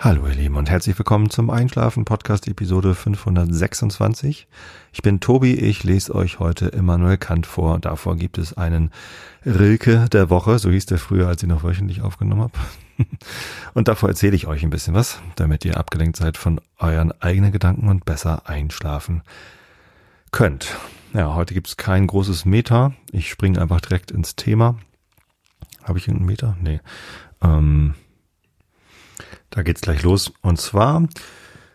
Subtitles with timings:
[0.00, 4.46] Hallo ihr Lieben und herzlich willkommen zum Einschlafen Podcast Episode 526.
[4.92, 7.80] Ich bin Tobi, ich lese euch heute Immanuel Kant vor.
[7.80, 8.92] Davor gibt es einen
[9.44, 12.52] Rilke der Woche, so hieß der früher, als ich noch wöchentlich aufgenommen habe.
[13.74, 17.50] Und davor erzähle ich euch ein bisschen was, damit ihr abgelenkt seid von euren eigenen
[17.50, 19.22] Gedanken und besser einschlafen
[20.30, 20.76] könnt.
[21.12, 22.92] Ja, heute gibt es kein großes Meta.
[23.10, 24.76] Ich springe einfach direkt ins Thema.
[25.82, 26.56] Habe ich einen Meter?
[26.60, 26.78] Nee.
[27.42, 27.94] Ähm,
[29.50, 30.32] da geht's gleich los.
[30.42, 31.08] Und zwar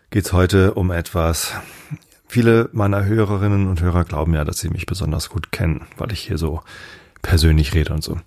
[0.10, 1.54] geht's heute um etwas.
[2.28, 6.22] Viele meiner Hörerinnen und Hörer glauben ja, dass sie mich besonders gut kennen, weil ich
[6.22, 6.62] hier so
[7.22, 8.20] persönlich rede und so.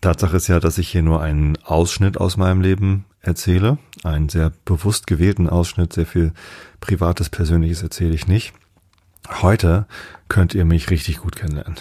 [0.00, 3.78] Tatsache ist ja, dass ich hier nur einen Ausschnitt aus meinem Leben erzähle.
[4.02, 6.32] Einen sehr bewusst gewählten Ausschnitt, sehr viel
[6.80, 8.52] privates, persönliches erzähle ich nicht.
[9.40, 9.86] Heute
[10.28, 11.76] könnt ihr mich richtig gut kennenlernen.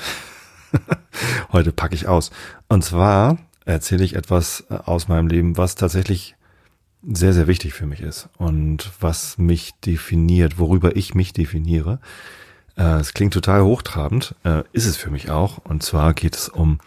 [1.52, 2.32] Heute packe ich aus.
[2.68, 3.38] Und zwar
[3.72, 6.36] erzähle ich etwas aus meinem Leben, was tatsächlich
[7.04, 12.00] sehr, sehr wichtig für mich ist und was mich definiert, worüber ich mich definiere.
[12.78, 15.58] Äh, es klingt total hochtrabend, äh, ist es für mich auch.
[15.60, 16.80] Und zwar geht es um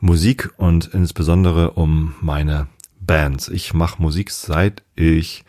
[0.00, 2.68] Musik und insbesondere um meine
[3.00, 3.48] Bands.
[3.48, 5.44] Ich mache Musik seit ich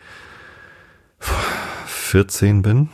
[1.86, 2.88] 14 bin.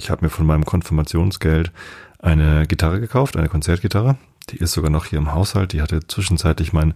[0.00, 1.72] Ich habe mir von meinem Konfirmationsgeld
[2.18, 4.16] eine Gitarre gekauft, eine Konzertgitarre.
[4.50, 5.72] Die ist sogar noch hier im Haushalt.
[5.72, 6.94] Die hatte zwischenzeitlich mein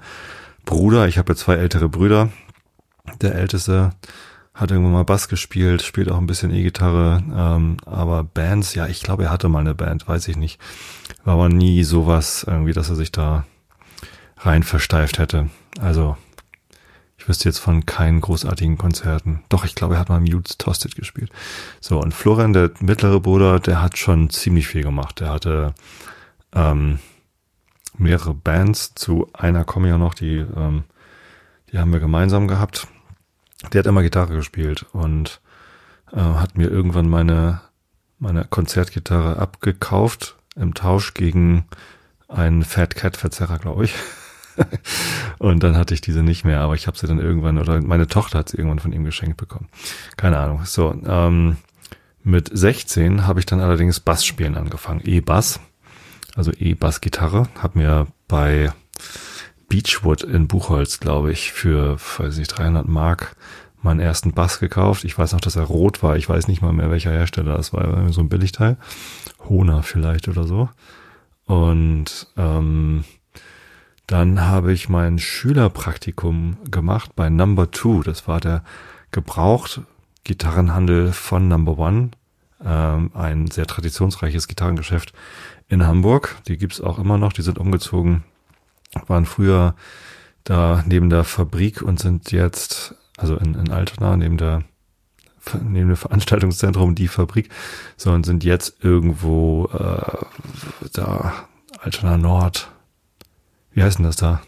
[0.64, 1.08] Bruder.
[1.08, 2.30] Ich habe ja zwei ältere Brüder.
[3.20, 3.91] Der älteste
[4.55, 9.03] hat irgendwann mal Bass gespielt, spielt auch ein bisschen E-Gitarre, ähm, aber Bands, ja, ich
[9.03, 10.61] glaube, er hatte mal eine Band, weiß ich nicht.
[11.25, 13.47] War aber nie sowas irgendwie, dass er sich da
[14.38, 15.48] rein versteift hätte.
[15.81, 16.16] Also,
[17.16, 19.42] ich wüsste jetzt von keinen großartigen Konzerten.
[19.48, 21.31] Doch, ich glaube, er hat mal Mutes Tosted gespielt.
[21.81, 25.20] So, und Florian, der mittlere Bruder, der hat schon ziemlich viel gemacht.
[25.20, 25.75] Der hatte
[26.55, 26.98] ähm,
[28.01, 28.95] mehrere Bands.
[28.95, 30.84] Zu einer komme ich auch noch, die, ähm,
[31.70, 32.89] die haben wir gemeinsam gehabt.
[33.73, 35.41] Der hat immer Gitarre gespielt und
[36.12, 37.61] äh, hat mir irgendwann meine,
[38.19, 41.66] meine Konzertgitarre abgekauft im Tausch gegen
[42.28, 43.94] einen Fat Cat Verzerrer, glaube ich.
[45.38, 48.06] und dann hatte ich diese nicht mehr, aber ich habe sie dann irgendwann, oder meine
[48.06, 49.69] Tochter hat sie irgendwann von ihm geschenkt bekommen.
[50.17, 50.65] Keine Ahnung.
[50.65, 51.56] So, ähm,
[52.22, 55.61] mit 16 habe ich dann allerdings Bass spielen angefangen, E-Bass,
[56.37, 57.49] also E-Bass-Gitarre.
[57.61, 58.73] Habe mir bei
[59.69, 63.37] Beechwood in Buchholz, glaube ich, für, weiß nicht, 300 Mark
[63.83, 65.05] meinen ersten Bass gekauft.
[65.05, 66.17] Ich weiß noch, dass er rot war.
[66.17, 68.13] Ich weiß nicht mal mehr, welcher Hersteller das war.
[68.13, 68.77] So ein Billigteil.
[69.49, 70.69] Hona vielleicht oder so.
[71.47, 73.05] Und ähm,
[74.07, 78.03] dann habe ich mein Schülerpraktikum gemacht bei Number Two.
[78.03, 78.65] Das war der
[79.12, 79.81] gebraucht
[80.25, 82.11] Gitarrenhandel von Number One.
[82.62, 85.12] Ähm, ein sehr traditionsreiches Gitarrengeschäft
[85.70, 86.36] in Hamburg.
[86.47, 87.32] Die gibt's auch immer noch.
[87.32, 88.25] Die sind umgezogen,
[89.06, 89.75] waren früher
[90.44, 94.64] da neben der Fabrik und sind jetzt, also in, in Altona, neben der
[95.62, 97.48] neben dem Veranstaltungszentrum die Fabrik,
[97.97, 100.26] sondern sind jetzt irgendwo äh,
[100.92, 101.48] da
[101.81, 102.70] Altona Nord,
[103.72, 104.42] wie heißt denn das da?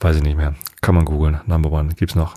[0.00, 0.54] Weiß ich nicht mehr.
[0.80, 1.40] Kann man googeln.
[1.46, 2.36] Number One gibt's noch.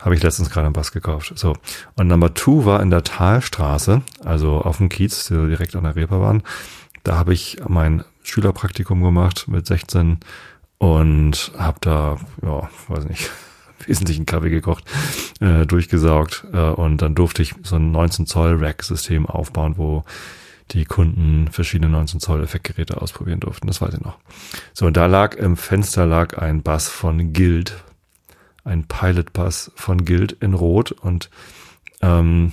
[0.00, 1.32] Habe ich letztens gerade einen Bass gekauft.
[1.36, 1.56] So.
[1.94, 6.42] Und Number Two war in der Talstraße, also auf dem Kiez, direkt an der Reeperbahn.
[7.06, 10.18] Da habe ich mein Schülerpraktikum gemacht mit 16
[10.78, 13.30] und habe da, ja, weiß nicht,
[13.86, 14.82] wesentlichen Kaffee gekocht,
[15.38, 20.02] äh, durchgesaugt äh, und dann durfte ich so ein 19 Zoll Rack-System aufbauen, wo
[20.72, 23.68] die Kunden verschiedene 19 Zoll Effektgeräte ausprobieren durften.
[23.68, 24.18] Das weiß ich noch.
[24.74, 27.84] So, und da lag im Fenster lag ein Bass von Guild,
[28.64, 31.30] ein Pilot-Bass von Guild in Rot und
[32.02, 32.52] ähm,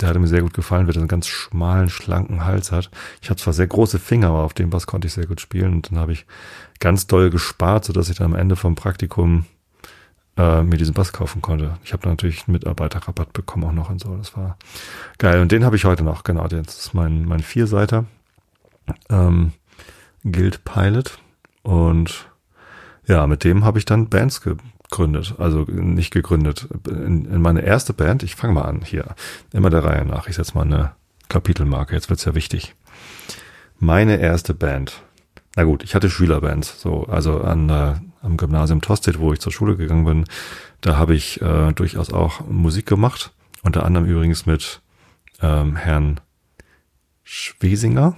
[0.00, 2.90] der hatte mir sehr gut gefallen, weil er einen ganz schmalen, schlanken Hals hat.
[3.20, 5.74] Ich habe zwar sehr große Finger, aber auf dem Bass konnte ich sehr gut spielen
[5.74, 6.26] und dann habe ich
[6.78, 9.44] ganz doll gespart, sodass ich dann am Ende vom Praktikum
[10.36, 11.78] äh, mir diesen Bass kaufen konnte.
[11.84, 14.16] Ich habe natürlich einen Mitarbeiterrabatt bekommen auch noch und so.
[14.16, 14.56] Das war
[15.18, 15.40] geil.
[15.40, 16.48] Und den habe ich heute noch, genau.
[16.48, 18.06] Das ist mein, mein Vierseiter.
[19.08, 19.52] Ähm,
[20.24, 21.18] Guild Pilot.
[21.62, 22.26] Und
[23.06, 24.40] ja, mit dem habe ich dann Bands
[24.90, 25.34] gegründet.
[25.38, 26.68] Also nicht gegründet.
[26.88, 29.14] In, in meine erste Band, ich fange mal an hier.
[29.52, 30.28] Immer der Reihe nach.
[30.28, 30.92] Ich setze mal eine
[31.28, 31.94] Kapitelmarke.
[31.94, 32.74] Jetzt wird's ja wichtig.
[33.78, 35.02] Meine erste Band.
[35.56, 39.50] Na gut, ich hatte Schülerbands, so, also an der am Gymnasium Tosted, wo ich zur
[39.50, 40.24] Schule gegangen bin,
[40.82, 43.32] da habe ich äh, durchaus auch Musik gemacht.
[43.62, 44.82] Unter anderem übrigens mit
[45.40, 46.20] ähm, Herrn
[47.24, 48.16] Schwesinger.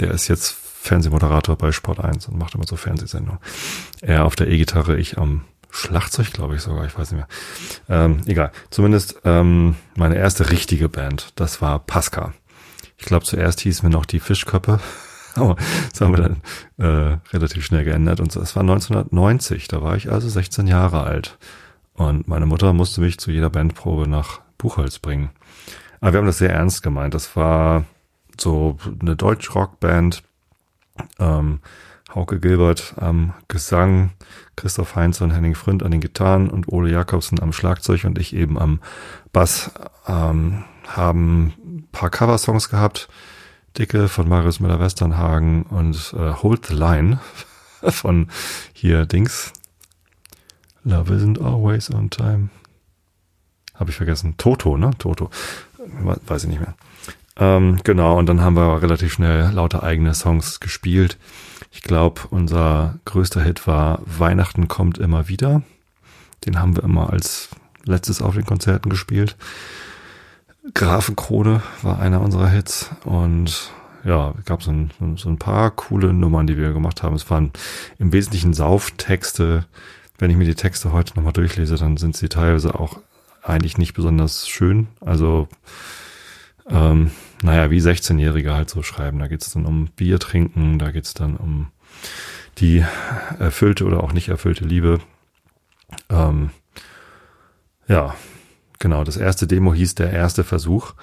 [0.00, 3.40] Der ist jetzt Fernsehmoderator bei Sport 1 und macht immer so Fernsehsendungen.
[4.00, 7.28] Er auf der E-Gitarre, ich am Schlagzeug, glaube ich sogar, ich weiß nicht mehr.
[7.88, 8.52] Ähm, egal.
[8.70, 12.32] Zumindest ähm, meine erste richtige Band, das war Pasca.
[12.96, 14.80] Ich glaube, zuerst hieß mir noch die Fischköppe.
[15.34, 15.56] Aber
[15.90, 16.42] das haben wir dann
[16.78, 18.20] äh, relativ schnell geändert.
[18.20, 21.38] Und das war 1990, da war ich also 16 Jahre alt.
[21.94, 25.30] Und meine Mutter musste mich zu jeder Bandprobe nach Buchholz bringen.
[26.00, 27.14] Aber wir haben das sehr ernst gemeint.
[27.14, 27.84] Das war
[28.38, 30.22] so eine Deutsch-Rock-Band.
[31.18, 31.60] Ähm,
[32.14, 34.12] Hauke Gilbert am Gesang,
[34.56, 38.34] Christoph Heinz und Henning Fründ an den Gitarren und Ole Jakobsen am Schlagzeug und ich
[38.34, 38.80] eben am
[39.32, 39.70] Bass
[40.06, 43.08] ähm, haben ein paar Coversongs gehabt.
[43.76, 47.20] Dicke von Marius Müller-Westernhagen und äh, Hold the Line
[47.82, 48.28] von
[48.72, 49.52] hier Dings.
[50.84, 52.48] Love isn't always on time.
[53.74, 54.34] Habe ich vergessen.
[54.38, 54.90] Toto, ne?
[54.98, 55.30] Toto.
[55.76, 56.74] Weiß ich nicht mehr.
[57.38, 61.18] Ähm, genau, und dann haben wir relativ schnell lauter eigene Songs gespielt.
[61.70, 65.62] Ich glaube, unser größter Hit war Weihnachten kommt immer wieder.
[66.46, 67.50] Den haben wir immer als
[67.84, 69.36] letztes auf den Konzerten gespielt.
[70.74, 73.70] Grafenkrone war einer unserer Hits und
[74.04, 77.14] ja, gab so ein, so ein paar coole Nummern, die wir gemacht haben.
[77.14, 77.52] Es waren
[77.98, 79.66] im Wesentlichen Sauftexte.
[80.18, 82.98] Wenn ich mir die Texte heute nochmal durchlese, dann sind sie teilweise auch
[83.42, 84.88] eigentlich nicht besonders schön.
[85.00, 85.48] Also,
[86.70, 87.10] ähm,
[87.42, 89.18] naja, wie 16-Jährige halt so schreiben.
[89.18, 91.68] Da geht's dann um Bier trinken, da geht's dann um
[92.58, 92.84] die
[93.38, 95.00] erfüllte oder auch nicht erfüllte Liebe.
[96.10, 96.50] Ähm,
[97.86, 98.14] ja,
[98.78, 99.04] genau.
[99.04, 100.94] Das erste Demo hieß Der erste Versuch.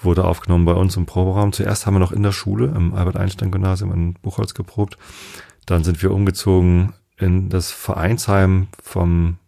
[0.00, 1.52] Wurde aufgenommen bei uns im Proberaum.
[1.52, 4.96] Zuerst haben wir noch in der Schule im Albert-Einstein-Gymnasium in Buchholz geprobt.
[5.66, 9.38] Dann sind wir umgezogen in das Vereinsheim vom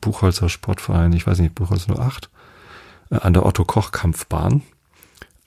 [0.00, 2.30] Buchholzer Sportverein, ich weiß nicht, Buchholz 08,
[3.10, 4.62] äh, an der Otto-Koch-Kampfbahn.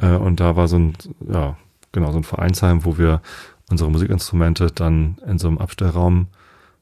[0.02, 0.94] Äh, und da war so ein,
[1.32, 1.58] ja,
[1.92, 3.22] genau, so ein Vereinsheim, wo wir
[3.70, 6.28] unsere Musikinstrumente dann in so einem Abstellraum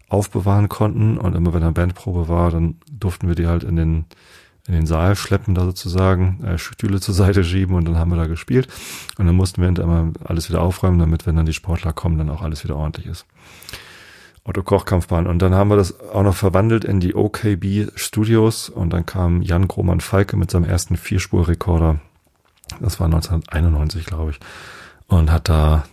[0.07, 1.18] aufbewahren konnten.
[1.18, 4.06] Und immer wenn eine Bandprobe war, dann durften wir die halt in den,
[4.68, 8.18] in den Saal schleppen, da sozusagen, äh, Stühle zur Seite schieben und dann haben wir
[8.18, 8.68] da gespielt.
[9.18, 12.30] Und dann mussten wir immer alles wieder aufräumen, damit, wenn dann die Sportler kommen, dann
[12.30, 13.25] auch alles wieder ordentlich ist.
[14.44, 15.27] Otto Koch Kampfbahn.
[15.27, 19.44] Und dann haben wir das auch noch verwandelt in die OKB Studios und dann kam
[19.44, 22.00] Jan Grohmann Falke mit seinem ersten Vierspurrekorder.
[22.80, 24.39] Das war 1991, glaube ich.
[25.07, 25.83] Und hat da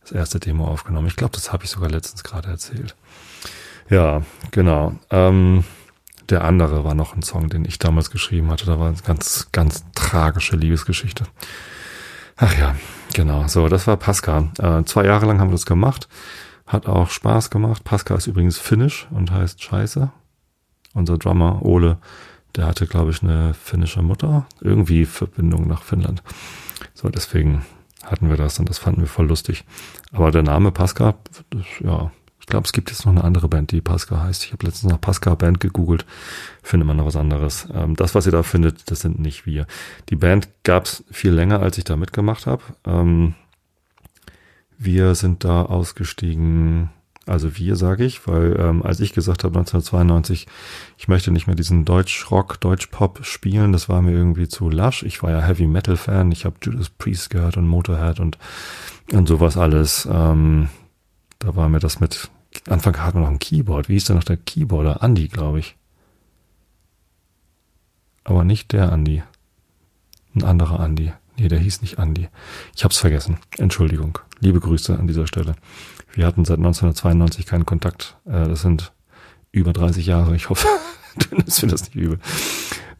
[0.00, 1.06] das erste Demo aufgenommen.
[1.06, 2.96] Ich glaube, das habe ich sogar letztens gerade erzählt.
[3.88, 4.94] Ja, genau.
[5.10, 5.64] Ähm,
[6.28, 8.66] der andere war noch ein Song, den ich damals geschrieben hatte.
[8.66, 11.24] Da war eine ganz, ganz tragische Liebesgeschichte.
[12.36, 12.76] Ach ja,
[13.14, 13.46] genau.
[13.48, 14.50] So, das war Pascal.
[14.58, 16.08] Äh, zwei Jahre lang haben wir das gemacht.
[16.66, 17.82] Hat auch Spaß gemacht.
[17.84, 20.10] Pascal ist übrigens finnisch und heißt Scheiße.
[20.94, 21.98] Unser Drummer Ole,
[22.56, 24.46] der hatte, glaube ich, eine finnische Mutter.
[24.60, 26.22] Irgendwie Verbindung nach Finnland.
[26.94, 27.64] So, deswegen
[28.04, 29.64] hatten wir das und das fanden wir voll lustig.
[30.12, 31.14] Aber der Name Pascal,
[31.80, 32.10] ja,
[32.40, 34.44] ich glaube, es gibt jetzt noch eine andere Band, die Pascal heißt.
[34.44, 36.04] Ich habe letztens nach Pascal Band gegoogelt,
[36.62, 37.68] finde man noch was anderes.
[37.72, 39.66] Ähm, das, was ihr da findet, das sind nicht wir.
[40.08, 42.62] Die Band gab es viel länger, als ich da mitgemacht habe.
[42.84, 43.34] Ähm,
[44.78, 46.90] wir sind da ausgestiegen
[47.26, 50.46] also wir, sage ich, weil ähm, als ich gesagt habe 1992,
[50.96, 55.02] ich möchte nicht mehr diesen Deutsch-Rock, Deutsch-Pop spielen, das war mir irgendwie zu lasch.
[55.02, 58.38] Ich war ja Heavy-Metal-Fan, ich habe Judas Priest gehört und Motorhead und,
[59.12, 60.08] und sowas alles.
[60.10, 60.70] Ähm,
[61.38, 62.30] da war mir das mit,
[62.68, 63.88] Anfang hatten wir noch ein Keyboard.
[63.88, 65.02] Wie hieß denn noch der Keyboarder?
[65.02, 65.76] Andy, glaube ich.
[68.24, 69.22] Aber nicht der Andy.
[70.34, 71.12] Ein anderer Andy.
[71.36, 72.28] Nee, der hieß nicht Andy.
[72.74, 73.38] Ich hab's vergessen.
[73.56, 74.18] Entschuldigung.
[74.40, 75.54] Liebe Grüße an dieser Stelle.
[76.14, 78.16] Wir hatten seit 1992 keinen Kontakt.
[78.26, 78.92] Äh, das sind
[79.52, 80.34] über 30 Jahre.
[80.36, 80.66] Ich hoffe,
[81.16, 82.18] du nimmst mir das nicht übel,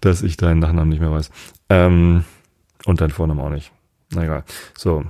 [0.00, 1.30] dass ich deinen Nachnamen nicht mehr weiß.
[1.68, 2.24] Ähm,
[2.86, 3.72] und deinen Vornamen auch nicht.
[4.12, 4.44] Na egal.
[4.76, 5.04] So.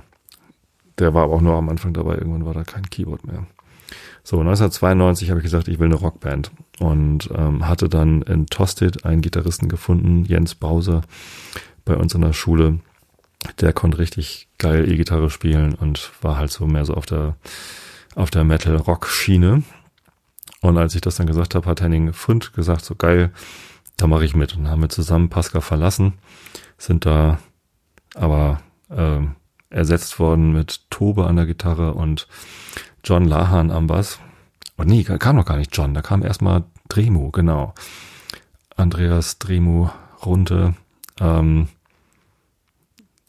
[0.97, 2.15] Der war aber auch nur am Anfang dabei.
[2.15, 3.47] Irgendwann war da kein Keyboard mehr.
[4.23, 9.03] So, 1992 habe ich gesagt, ich will eine Rockband und ähm, hatte dann in Tosted
[9.03, 11.01] einen Gitarristen gefunden, Jens Bause,
[11.85, 12.79] bei uns in der Schule.
[13.59, 17.35] Der konnte richtig geil E-Gitarre spielen und war halt so mehr so auf der
[18.15, 19.63] auf der Metal-Rock-Schiene.
[20.61, 23.31] Und als ich das dann gesagt habe, hat Henning Fund gesagt, so geil,
[23.97, 24.55] da mache ich mit.
[24.55, 26.13] Und haben wir zusammen Pascal verlassen,
[26.77, 27.39] sind da
[28.15, 29.21] aber äh,
[29.69, 32.27] ersetzt worden mit Tobe an der Gitarre und
[33.03, 34.19] John Lahan am Bass.
[34.77, 37.73] Und nee, kam noch gar nicht John, da kam erstmal Dremu, genau.
[38.75, 39.89] Andreas Dremu
[40.25, 40.75] Runte.
[41.19, 41.69] Ähm,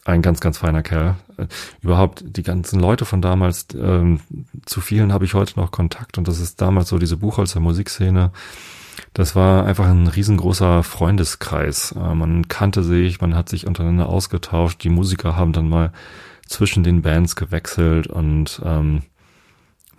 [0.05, 1.15] ein ganz, ganz feiner Kerl.
[1.37, 1.47] Äh,
[1.81, 4.19] überhaupt die ganzen Leute von damals, ähm,
[4.65, 8.31] zu vielen habe ich heute noch Kontakt und das ist damals so diese Buchholzer Musikszene.
[9.13, 11.93] Das war einfach ein riesengroßer Freundeskreis.
[11.93, 14.83] Äh, man kannte sich, man hat sich untereinander ausgetauscht.
[14.83, 15.91] Die Musiker haben dann mal
[16.47, 19.03] zwischen den Bands gewechselt und ähm,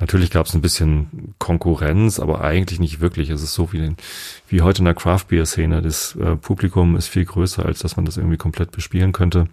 [0.00, 3.30] Natürlich gab es ein bisschen Konkurrenz, aber eigentlich nicht wirklich.
[3.30, 3.94] Es ist so wie,
[4.48, 5.82] wie heute in der Craft Beer Szene.
[5.82, 9.46] Das äh, Publikum ist viel größer, als dass man das irgendwie komplett bespielen könnte.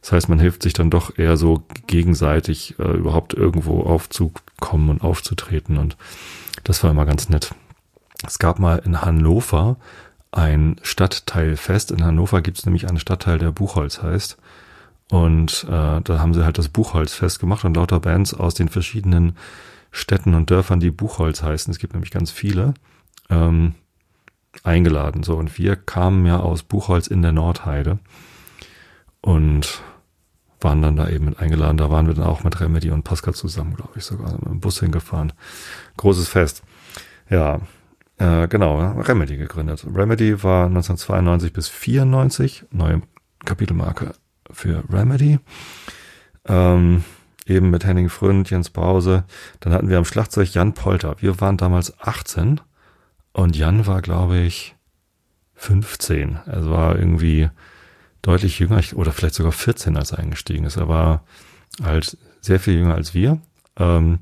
[0.00, 5.02] Das heißt, man hilft sich dann doch eher so gegenseitig äh, überhaupt irgendwo aufzukommen und
[5.02, 5.76] aufzutreten.
[5.76, 5.96] Und
[6.64, 7.54] das war immer ganz nett.
[8.26, 9.76] Es gab mal in Hannover
[10.30, 11.90] ein Stadtteilfest.
[11.90, 14.38] In Hannover gibt es nämlich einen Stadtteil, der Buchholz heißt.
[15.10, 19.36] Und äh, da haben sie halt das Buchholzfest gemacht und lauter Bands aus den verschiedenen
[19.92, 21.70] Städten und Dörfern, die Buchholz heißen.
[21.70, 22.74] Es gibt nämlich ganz viele.
[23.30, 23.74] Ähm,
[24.62, 25.22] eingeladen.
[25.22, 27.98] So, und wir kamen ja aus Buchholz in der Nordheide
[29.20, 29.82] und
[30.60, 31.76] waren dann da eben mit eingeladen.
[31.76, 34.60] Da waren wir dann auch mit Remedy und Pascal zusammen, glaube ich, sogar mit dem
[34.60, 35.32] Bus hingefahren.
[35.96, 36.62] Großes Fest.
[37.28, 37.60] Ja,
[38.18, 39.84] äh, genau, Remedy gegründet.
[39.92, 43.02] Remedy war 1992 bis 94, neue
[43.44, 44.12] Kapitelmarke
[44.50, 45.40] für Remedy.
[46.46, 47.02] Ähm,
[47.46, 49.24] eben mit Henning Fründ, Jens Brause.
[49.60, 51.16] Dann hatten wir am Schlagzeug Jan Polter.
[51.20, 52.60] Wir waren damals 18
[53.32, 54.74] und Jan war, glaube ich,
[55.54, 56.40] 15.
[56.46, 57.48] Er war irgendwie
[58.20, 60.76] deutlich jünger oder vielleicht sogar 14, als er eingestiegen ist.
[60.76, 61.24] Er war
[61.82, 63.40] halt sehr viel jünger als wir
[63.76, 64.20] ähm,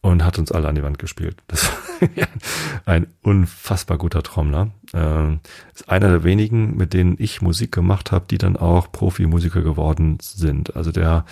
[0.00, 1.36] und hat uns alle an die Wand gespielt.
[1.46, 1.64] Das
[2.84, 4.70] war ein unfassbar guter Trommler.
[4.92, 5.40] Ähm,
[5.74, 10.18] ist einer der wenigen, mit denen ich Musik gemacht habe, die dann auch Profimusiker geworden
[10.20, 10.76] sind.
[10.76, 11.24] Also der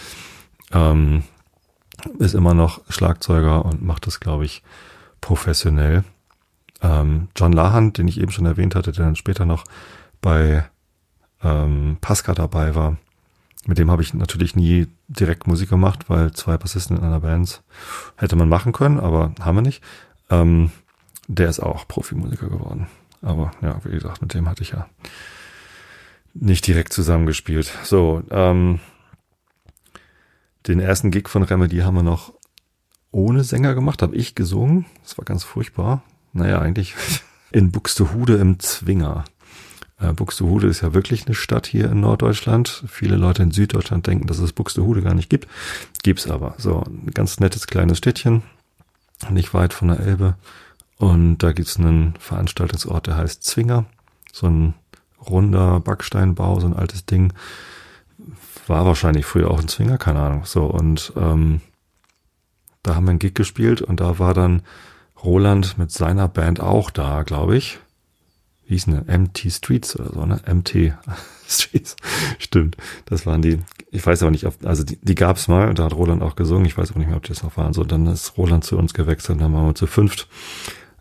[0.73, 1.25] ähm,
[2.19, 4.63] ist immer noch Schlagzeuger und macht das, glaube ich,
[5.21, 6.05] professionell.
[6.83, 9.65] Ähm, John Lahan, den ich eben schon erwähnt hatte, der dann später noch
[10.21, 10.65] bei
[11.43, 12.97] ähm, Pascal dabei war.
[13.67, 17.63] Mit dem habe ich natürlich nie direkt Musik gemacht, weil zwei Bassisten in einer Band
[18.17, 19.83] hätte man machen können, aber haben wir nicht.
[20.31, 20.71] Ähm,
[21.29, 22.87] der ist auch Profimusiker geworden.
[23.23, 24.89] Aber ja, wie gesagt, mit dem hatte ich ja
[26.33, 27.71] nicht direkt zusammengespielt.
[27.85, 28.81] So, ähm,
[30.67, 32.33] den ersten Gig von Remedy haben wir noch
[33.13, 34.87] ohne Sänger gemacht, habe ich gesungen.
[35.03, 36.03] Das war ganz furchtbar.
[36.33, 36.95] Naja, eigentlich
[37.51, 39.25] in Buxtehude im Zwinger.
[39.99, 42.85] Äh, Buxtehude ist ja wirklich eine Stadt hier in Norddeutschland.
[42.89, 45.49] Viele Leute in Süddeutschland denken, dass es Buxtehude gar nicht gibt.
[46.03, 46.55] Gibt's aber.
[46.59, 48.43] So, ein ganz nettes kleines Städtchen,
[49.31, 50.37] nicht weit von der Elbe.
[50.97, 53.87] Und da gibt's einen Veranstaltungsort, der heißt Zwinger.
[54.33, 54.75] So ein
[55.29, 57.33] runder Backsteinbau, so ein altes Ding.
[58.71, 60.45] War wahrscheinlich früher auch ein Zwinger, keine Ahnung.
[60.45, 61.61] So, und ähm,
[62.85, 64.63] da haben wir einen Gig gespielt und da war dann
[65.25, 67.81] Roland mit seiner Band auch da, glaube ich.
[68.65, 70.41] Wie hieß denn MT Streets oder so, ne?
[70.47, 70.95] MT
[71.49, 71.97] Streets.
[72.39, 72.77] Stimmt.
[73.07, 73.59] Das waren die.
[73.91, 76.37] Ich weiß aber nicht, ob, also die, die gab's mal und da hat Roland auch
[76.37, 76.65] gesungen.
[76.65, 77.73] Ich weiß auch nicht mehr, ob die das noch waren.
[77.73, 80.29] So, dann ist Roland zu uns gewechselt und dann waren wir zu fünft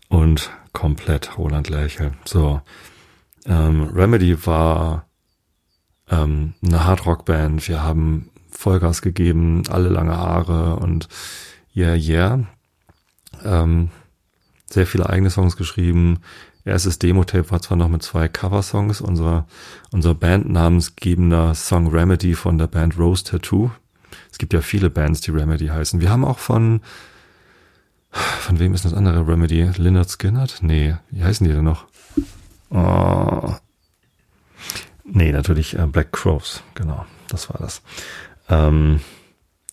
[0.08, 2.10] und komplett Roland Lerchel.
[2.24, 2.62] So.
[3.46, 5.06] Ähm, Remedy war
[6.10, 7.66] ähm, eine Hardrock-Band.
[7.68, 11.08] Wir haben Vollgas gegeben, alle lange Haare und
[11.74, 12.40] yeah, yeah.
[13.44, 13.90] Ähm,
[14.66, 16.18] sehr viele eigene Songs geschrieben.
[16.64, 19.46] Erstes Demo-Tape war zwar noch mit zwei Cover-Songs, unser,
[19.92, 23.70] unser bandnamensgebender Song Remedy von der Band Rose Tattoo.
[24.30, 26.00] Es gibt ja viele Bands, die Remedy heißen.
[26.00, 26.80] Wir haben auch von,
[28.10, 29.70] von wem ist das andere Remedy?
[29.76, 30.58] Lynyrd Skynyrd?
[30.60, 31.86] Nee, wie heißen die denn noch?
[32.70, 33.54] Oh.
[35.12, 37.82] Nee, natürlich äh, Black Crows, genau, das war das.
[38.48, 39.00] Ähm,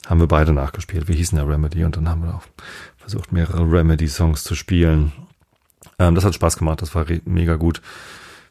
[0.08, 1.08] haben wir beide nachgespielt.
[1.08, 2.44] Wir hießen ja Remedy und dann haben wir auch
[2.98, 5.12] versucht, mehrere Remedy-Songs zu spielen.
[6.00, 7.82] Ähm, das hat Spaß gemacht, das war mega gut.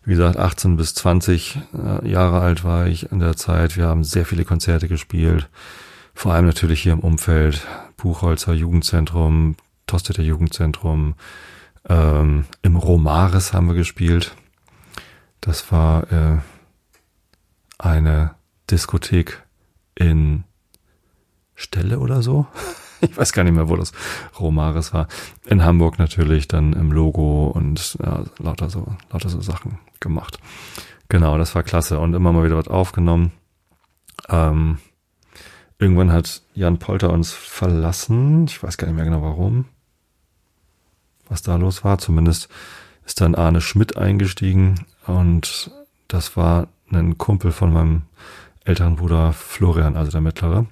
[0.05, 3.77] Wie gesagt, 18 bis 20 äh, Jahre alt war ich in der Zeit.
[3.77, 5.49] Wir haben sehr viele Konzerte gespielt.
[6.15, 7.67] Vor allem natürlich hier im Umfeld.
[7.97, 9.57] Buchholzer Jugendzentrum,
[9.89, 11.15] Tosteter Jugendzentrum.
[11.89, 14.37] Ähm, Im Romaris haben wir gespielt.
[15.41, 16.39] Das war äh,
[17.79, 18.35] eine
[18.71, 19.43] Diskothek
[19.95, 20.45] in
[21.55, 22.47] Stelle oder so.
[23.01, 23.93] ich weiß gar nicht mehr, wo das
[24.39, 25.09] Romaris war.
[25.45, 30.39] In Hamburg natürlich dann im Logo und ja, lauter so, lauter so Sachen gemacht.
[31.09, 33.33] Genau, das war klasse und immer mal wieder was aufgenommen.
[34.29, 34.79] Ähm,
[35.79, 38.47] irgendwann hat Jan Polter uns verlassen.
[38.47, 39.67] Ich weiß gar nicht mehr genau warum.
[41.29, 41.99] Was da los war.
[41.99, 42.49] Zumindest
[43.05, 45.71] ist dann Arne Schmidt eingestiegen und
[46.09, 48.03] das war ein Kumpel von meinem
[48.65, 50.67] älteren Bruder Florian, also der mittlere.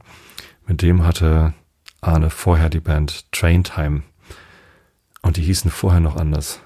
[0.66, 1.54] Mit dem hatte
[2.00, 4.02] Arne vorher die Band Train Time.
[5.22, 6.60] Und die hießen vorher noch anders.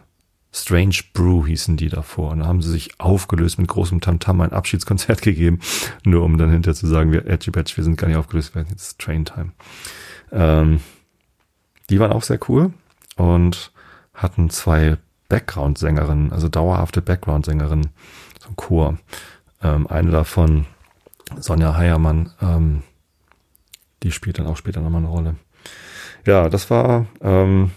[0.53, 2.31] Strange Brew hießen die davor.
[2.31, 5.61] Und dann haben sie sich aufgelöst mit großem Tamtam ein Abschiedskonzert gegeben,
[6.05, 8.63] nur um dann hinterher zu sagen, wir Edgy Badge, wir sind gar nicht aufgelöst, wir
[8.63, 9.53] werden jetzt Train Time.
[10.33, 10.81] Ähm,
[11.91, 12.73] die waren auch sehr cool
[13.17, 13.73] und
[14.15, 14.97] hatten zwei
[15.29, 17.91] Background-Sängerinnen, also dauerhafte Background-Sängerinnen,
[18.41, 18.99] so ein Chor.
[19.63, 20.67] Ähm, eine davon,
[21.39, 22.83] Sonja Heiermann, ähm,
[24.03, 25.37] die spielt dann auch später nochmal eine Rolle.
[26.27, 27.73] Ja, das war, ähm,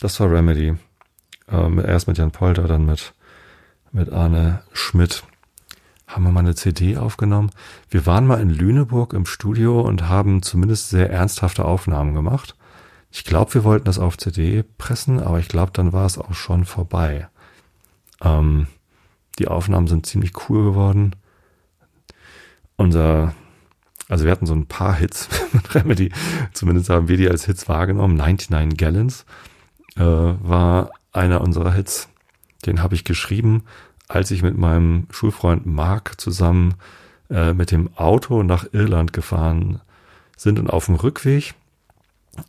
[0.00, 0.76] das war Remedy.
[1.50, 3.14] Ähm, erst mit Jan Polter, dann mit,
[3.92, 5.24] mit Arne Schmidt.
[6.06, 7.50] Haben wir mal eine CD aufgenommen.
[7.90, 12.56] Wir waren mal in Lüneburg im Studio und haben zumindest sehr ernsthafte Aufnahmen gemacht.
[13.10, 16.34] Ich glaube, wir wollten das auf CD pressen, aber ich glaube, dann war es auch
[16.34, 17.28] schon vorbei.
[18.22, 18.68] Ähm,
[19.38, 21.14] die Aufnahmen sind ziemlich cool geworden.
[22.76, 23.34] Unser,
[24.08, 26.12] also wir hatten so ein paar Hits mit Remedy,
[26.52, 28.16] zumindest haben wir die als Hits wahrgenommen.
[28.16, 29.24] 99 Gallons
[29.96, 32.08] äh, war einer unserer Hits.
[32.66, 33.64] Den habe ich geschrieben,
[34.08, 36.74] als ich mit meinem Schulfreund Mark zusammen
[37.30, 39.80] äh, mit dem Auto nach Irland gefahren
[40.36, 41.54] sind und auf dem Rückweg,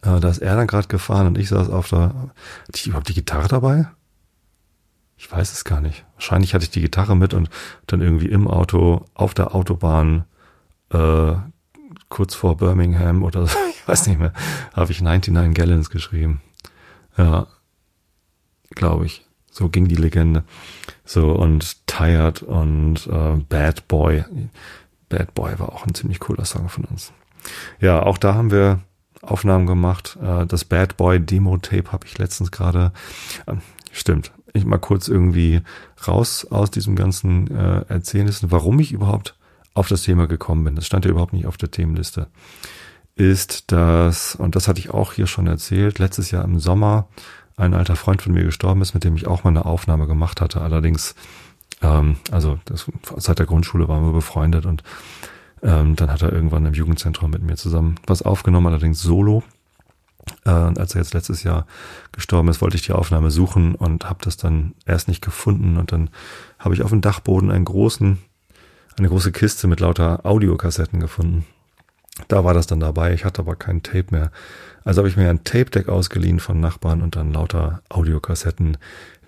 [0.03, 3.09] äh, da ist er dann gerade gefahren und ich saß auf der, hatte ich überhaupt
[3.09, 3.87] die Gitarre dabei?
[5.19, 6.05] Ich weiß es gar nicht.
[6.15, 7.49] Wahrscheinlich hatte ich die Gitarre mit und
[7.87, 10.23] dann irgendwie im Auto auf der Autobahn
[10.91, 11.33] äh,
[12.07, 14.31] kurz vor Birmingham oder so, ich weiß nicht mehr,
[14.73, 16.41] habe ich 99 Gallons geschrieben.
[17.17, 17.47] Ja,
[18.71, 19.25] glaube ich.
[19.51, 20.45] So ging die Legende.
[21.03, 24.23] So und Tired und äh, Bad Boy.
[25.09, 27.11] Bad Boy war auch ein ziemlich cooler Song von uns.
[27.81, 28.79] Ja, auch da haben wir
[29.21, 30.17] Aufnahmen gemacht.
[30.23, 32.93] Äh, das Bad Boy Demo Tape habe ich letztens gerade.
[33.47, 33.55] Äh,
[33.91, 35.61] stimmt, ich mal kurz irgendwie
[36.07, 39.35] raus aus diesem ganzen äh, Erzählnissen, warum ich überhaupt
[39.73, 40.75] auf das Thema gekommen bin.
[40.75, 42.27] Das stand ja überhaupt nicht auf der Themenliste.
[43.15, 47.07] Ist das, und das hatte ich auch hier schon erzählt, letztes Jahr im Sommer
[47.57, 50.41] ein alter Freund von mir gestorben ist, mit dem ich auch mal eine Aufnahme gemacht
[50.41, 50.61] hatte.
[50.61, 51.15] Allerdings,
[51.81, 54.83] ähm, also das, seit der Grundschule waren wir befreundet und
[55.61, 59.43] ähm, dann hat er irgendwann im Jugendzentrum mit mir zusammen was aufgenommen, allerdings solo.
[60.49, 61.65] Äh, und als er jetzt letztes Jahr
[62.11, 65.77] gestorben ist, wollte ich die Aufnahme suchen und habe das dann erst nicht gefunden.
[65.77, 66.09] Und dann
[66.57, 68.17] habe ich auf dem Dachboden einen großen,
[68.97, 71.45] eine große Kiste mit lauter Audiokassetten gefunden.
[72.27, 73.13] Da war das dann dabei.
[73.13, 74.31] Ich hatte aber kein Tape mehr.
[74.83, 78.77] Also habe ich mir ein Tape-Deck ausgeliehen von Nachbarn und dann lauter Audiokassetten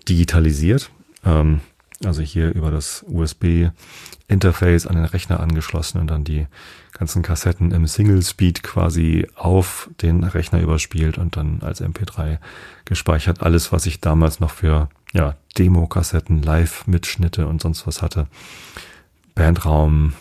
[0.10, 0.92] digitalisiert.
[1.24, 1.62] Ähm,
[2.06, 6.48] also hier über das USB-Interface an den Rechner angeschlossen und dann die
[6.94, 12.40] ganzen Kassetten im Single Speed quasi auf den Rechner überspielt und dann als MP3
[12.86, 13.42] gespeichert.
[13.42, 18.28] Alles, was ich damals noch für ja, Demo-Kassetten, Live-Mitschnitte und sonst was hatte.
[19.36, 20.14] Bandraum,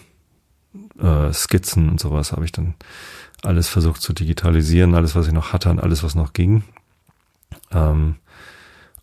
[0.99, 2.75] äh, Skizzen und sowas habe ich dann
[3.43, 6.63] alles versucht zu digitalisieren, alles, was ich noch hatte und alles, was noch ging.
[7.73, 8.17] Ähm,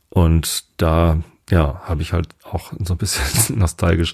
[0.10, 1.18] und da
[1.50, 4.14] ja, habe ich halt auch so ein bisschen nostalgisch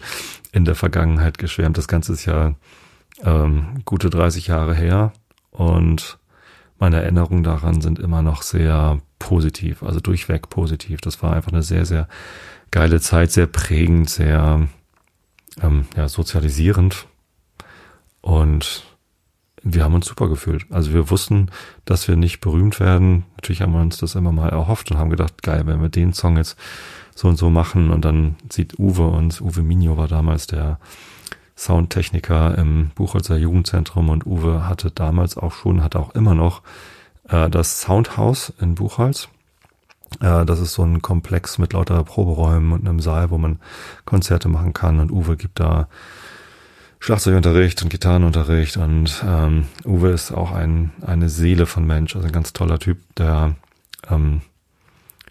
[0.52, 1.78] in der Vergangenheit geschwärmt.
[1.78, 2.56] Das Ganze ist ja
[3.24, 5.14] ähm, gute 30 Jahre her
[5.52, 6.18] und
[6.80, 11.00] meine Erinnerungen daran sind immer noch sehr positiv, also durchweg positiv.
[11.02, 12.08] Das war einfach eine sehr, sehr
[12.72, 14.68] geile Zeit, sehr prägend, sehr
[15.62, 17.08] ähm, ja, sozialisierend
[18.22, 18.84] und
[19.64, 20.66] wir haben uns super gefühlt.
[20.72, 21.50] Also wir wussten,
[21.86, 23.24] dass wir nicht berühmt werden.
[23.38, 26.12] Natürlich haben wir uns das immer mal erhofft und haben gedacht, geil, wenn wir den
[26.12, 26.58] Song jetzt
[27.16, 27.92] so und so machen.
[27.92, 30.80] Und dann sieht Uwe uns, Uwe Minio war damals der
[31.56, 36.62] Soundtechniker im Buchholzer Jugendzentrum und Uwe hatte damals auch schon, hat auch immer noch
[37.30, 39.30] äh, das Soundhaus in Buchholz.
[40.20, 43.60] Äh, das ist so ein Komplex mit lauter Proberäumen und einem Saal, wo man
[44.06, 45.00] Konzerte machen kann.
[45.00, 45.88] Und Uwe gibt da
[47.00, 48.78] Schlagzeugunterricht und Gitarrenunterricht.
[48.78, 52.98] Und ähm, Uwe ist auch ein, eine Seele von Mensch, also ein ganz toller Typ,
[53.16, 53.56] der
[54.10, 54.42] ähm,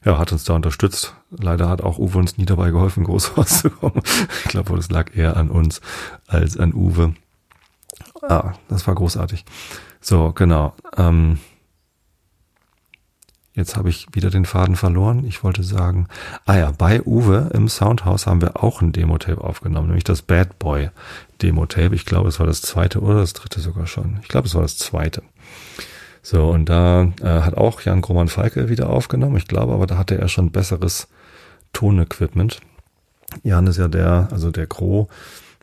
[0.04, 1.14] ja, hat uns da unterstützt.
[1.30, 4.02] Leider hat auch Uwe uns nie dabei geholfen, groß rauszukommen.
[4.44, 5.80] Ich glaube, das lag eher an uns
[6.26, 7.14] als an Uwe.
[8.22, 9.44] Ah, das war großartig.
[10.00, 10.74] So, genau.
[10.96, 11.38] Ähm,
[13.54, 15.24] jetzt habe ich wieder den Faden verloren.
[15.24, 16.08] Ich wollte sagen,
[16.46, 20.58] ah ja, bei Uwe im Soundhouse haben wir auch ein Demo-Tape aufgenommen, nämlich das Bad
[20.58, 20.90] Boy
[21.42, 21.94] Demo-Tape.
[21.94, 24.18] Ich glaube, es war das zweite oder das dritte sogar schon.
[24.22, 25.22] Ich glaube, es war das zweite.
[26.22, 29.37] So, und da äh, hat auch Jan Groman Falke wieder aufgenommen.
[29.37, 31.08] Ich glaube aber, da hatte er schon besseres
[31.72, 32.61] Tonequipment.
[33.42, 35.08] Jan ist ja der, also der Gro,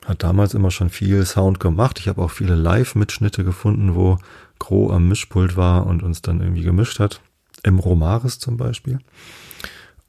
[0.05, 1.99] hat damals immer schon viel Sound gemacht.
[1.99, 4.17] Ich habe auch viele Live-Mitschnitte gefunden, wo
[4.57, 7.21] Gro am Mischpult war und uns dann irgendwie gemischt hat.
[7.63, 8.99] Im Romaris zum Beispiel.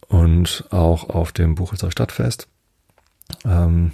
[0.09, 2.49] Und auch auf dem Buchholzer Stadtfest.
[3.45, 3.93] Ähm,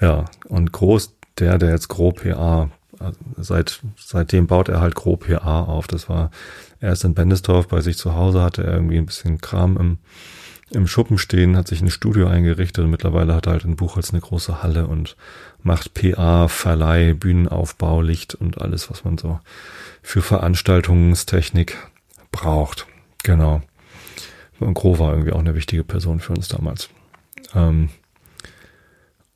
[0.00, 5.26] ja, und Groß, der, der jetzt Gro PA also seit, seitdem baut er halt grob
[5.26, 5.86] PA auf.
[5.86, 6.30] Das war
[6.80, 9.98] erst in Bendesdorf bei sich zu Hause, hatte er irgendwie ein bisschen Kram im,
[10.70, 14.10] im Schuppen stehen, hat sich ein Studio eingerichtet und mittlerweile hat er halt in Buchholz
[14.10, 15.16] eine große Halle und
[15.62, 19.40] macht PA, Verleih, Bühnenaufbau, Licht und alles, was man so
[20.02, 21.76] für Veranstaltungstechnik
[22.30, 22.86] braucht.
[23.22, 23.62] Genau.
[24.58, 26.88] Und Gro war irgendwie auch eine wichtige Person für uns damals.
[27.54, 27.90] Ähm,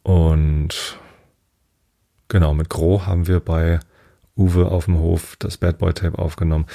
[0.03, 0.99] und
[2.31, 3.81] Genau, mit Gro haben wir bei
[4.37, 6.67] Uwe auf dem Hof das Bad Boy Tape aufgenommen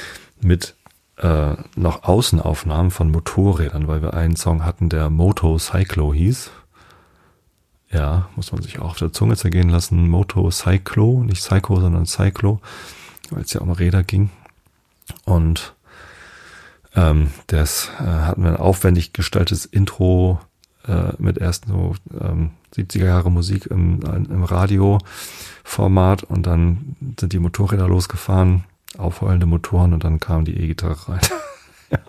[0.41, 0.75] mit
[1.17, 6.51] äh, noch Außenaufnahmen von Motorrädern, weil wir einen Song hatten, der Moto Cyclo hieß.
[7.89, 10.09] Ja, muss man sich auch auf der Zunge zergehen lassen.
[10.09, 12.59] Moto Cyclo, nicht Psycho, sondern Cyclo,
[13.29, 14.31] weil es ja um Räder ging.
[15.23, 15.73] Und
[16.97, 20.41] ähm, das äh, hatten wir ein aufwendig gestaltetes Intro
[20.87, 27.39] äh, mit erst so ähm, 70er Jahre Musik im, im Radioformat und dann sind die
[27.39, 28.65] Motorräder losgefahren,
[28.97, 31.21] aufheulende Motoren und dann kam die E-Gitarre rein.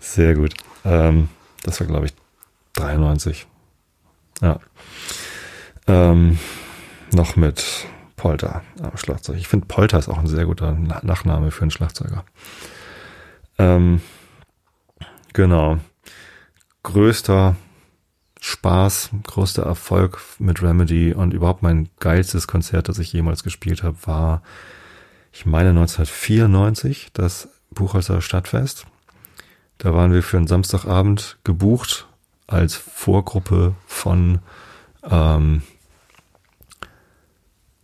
[0.00, 0.54] sehr gut.
[0.84, 1.28] Ähm,
[1.62, 2.14] das war, glaube ich,
[2.74, 3.46] 93.
[4.40, 4.58] Ja.
[5.86, 6.38] Ähm,
[7.12, 9.36] noch mit Polter am Schlagzeug.
[9.36, 12.24] Ich finde, Polter ist auch ein sehr guter Nachname für einen Schlagzeuger.
[13.58, 14.00] Ähm,
[15.32, 15.78] genau.
[16.82, 17.56] Größter
[18.46, 23.96] Spaß, größter Erfolg mit Remedy und überhaupt mein geilstes Konzert, das ich jemals gespielt habe,
[24.04, 24.42] war,
[25.32, 28.86] ich meine 1994, das Buchholzer Stadtfest.
[29.78, 32.06] Da waren wir für einen Samstagabend gebucht
[32.46, 34.40] als Vorgruppe von
[35.02, 35.62] ähm,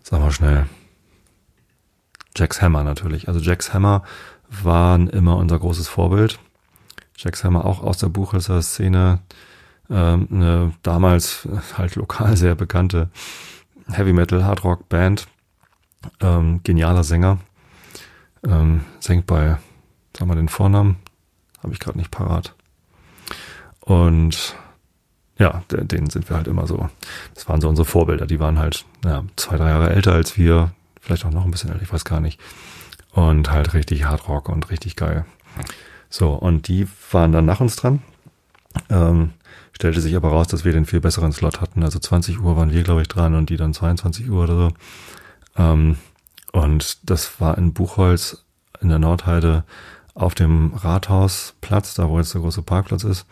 [0.03, 0.67] Sag mal schnell.
[2.37, 3.29] Jax Hammer natürlich.
[3.29, 4.03] Also Jax Hammer
[4.51, 6.39] waren immer unser großes Vorbild.
[7.17, 9.21] Jax Hammer auch aus der Buchhalter Szene,
[9.91, 13.11] ähm, eine damals halt lokal sehr bekannte
[13.91, 15.27] Heavy Metal Hard Rock Band,
[16.21, 17.39] ähm, genialer Sänger,
[18.47, 19.59] ähm, singt bei,
[20.17, 20.97] sag mal den Vornamen,
[21.63, 22.55] habe ich gerade nicht parat.
[23.81, 24.57] Und
[25.39, 26.89] ja, denen sind wir halt immer so.
[27.35, 28.27] Das waren so unsere Vorbilder.
[28.27, 31.71] Die waren halt ja, zwei, drei Jahre älter als wir, vielleicht auch noch ein bisschen
[31.71, 32.39] älter, ich weiß gar nicht.
[33.13, 35.25] Und halt richtig Hardrock und richtig geil.
[36.11, 38.03] So, und die waren dann nach uns dran.
[38.89, 39.33] Ähm,
[39.81, 41.83] stellte sich aber raus, dass wir den viel besseren Slot hatten.
[41.83, 44.69] Also 20 Uhr waren wir, glaube ich, dran und die dann 22 Uhr oder so.
[45.57, 45.97] Ähm,
[46.53, 48.45] und das war in Buchholz
[48.83, 49.65] in der Nordheide
[50.15, 53.25] auf dem Rathausplatz, da wo jetzt der große Parkplatz ist.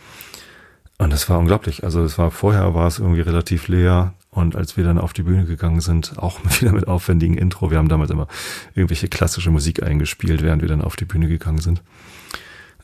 [0.96, 1.84] Und es war unglaublich.
[1.84, 4.14] Also es war vorher war es irgendwie relativ leer.
[4.30, 7.76] Und als wir dann auf die Bühne gegangen sind, auch wieder mit aufwendigen Intro, wir
[7.76, 8.26] haben damals immer
[8.74, 11.82] irgendwelche klassische Musik eingespielt, während wir dann auf die Bühne gegangen sind,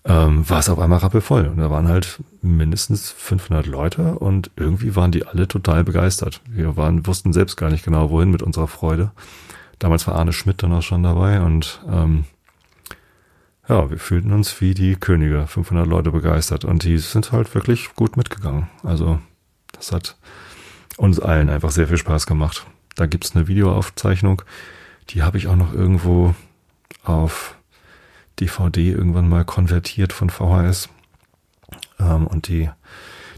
[0.05, 1.47] ähm, war es auf einmal rappelvoll.
[1.47, 6.41] Und da waren halt mindestens 500 Leute und irgendwie waren die alle total begeistert.
[6.49, 9.13] Wir waren, wussten selbst gar nicht genau, wohin mit unserer Freude.
[9.79, 12.25] Damals war Arne Schmidt dann auch schon dabei und ähm,
[13.69, 17.95] ja, wir fühlten uns wie die Könige, 500 Leute begeistert und die sind halt wirklich
[17.95, 18.69] gut mitgegangen.
[18.83, 19.21] Also
[19.73, 20.17] das hat
[20.99, 22.67] uns allen einfach sehr viel Spaß gemacht.
[22.95, 24.43] Da gibt's eine Videoaufzeichnung,
[25.11, 26.35] die habe ich auch noch irgendwo
[27.03, 27.57] auf
[28.41, 30.89] DVD irgendwann mal konvertiert von VHS.
[31.99, 32.71] Ähm, und die,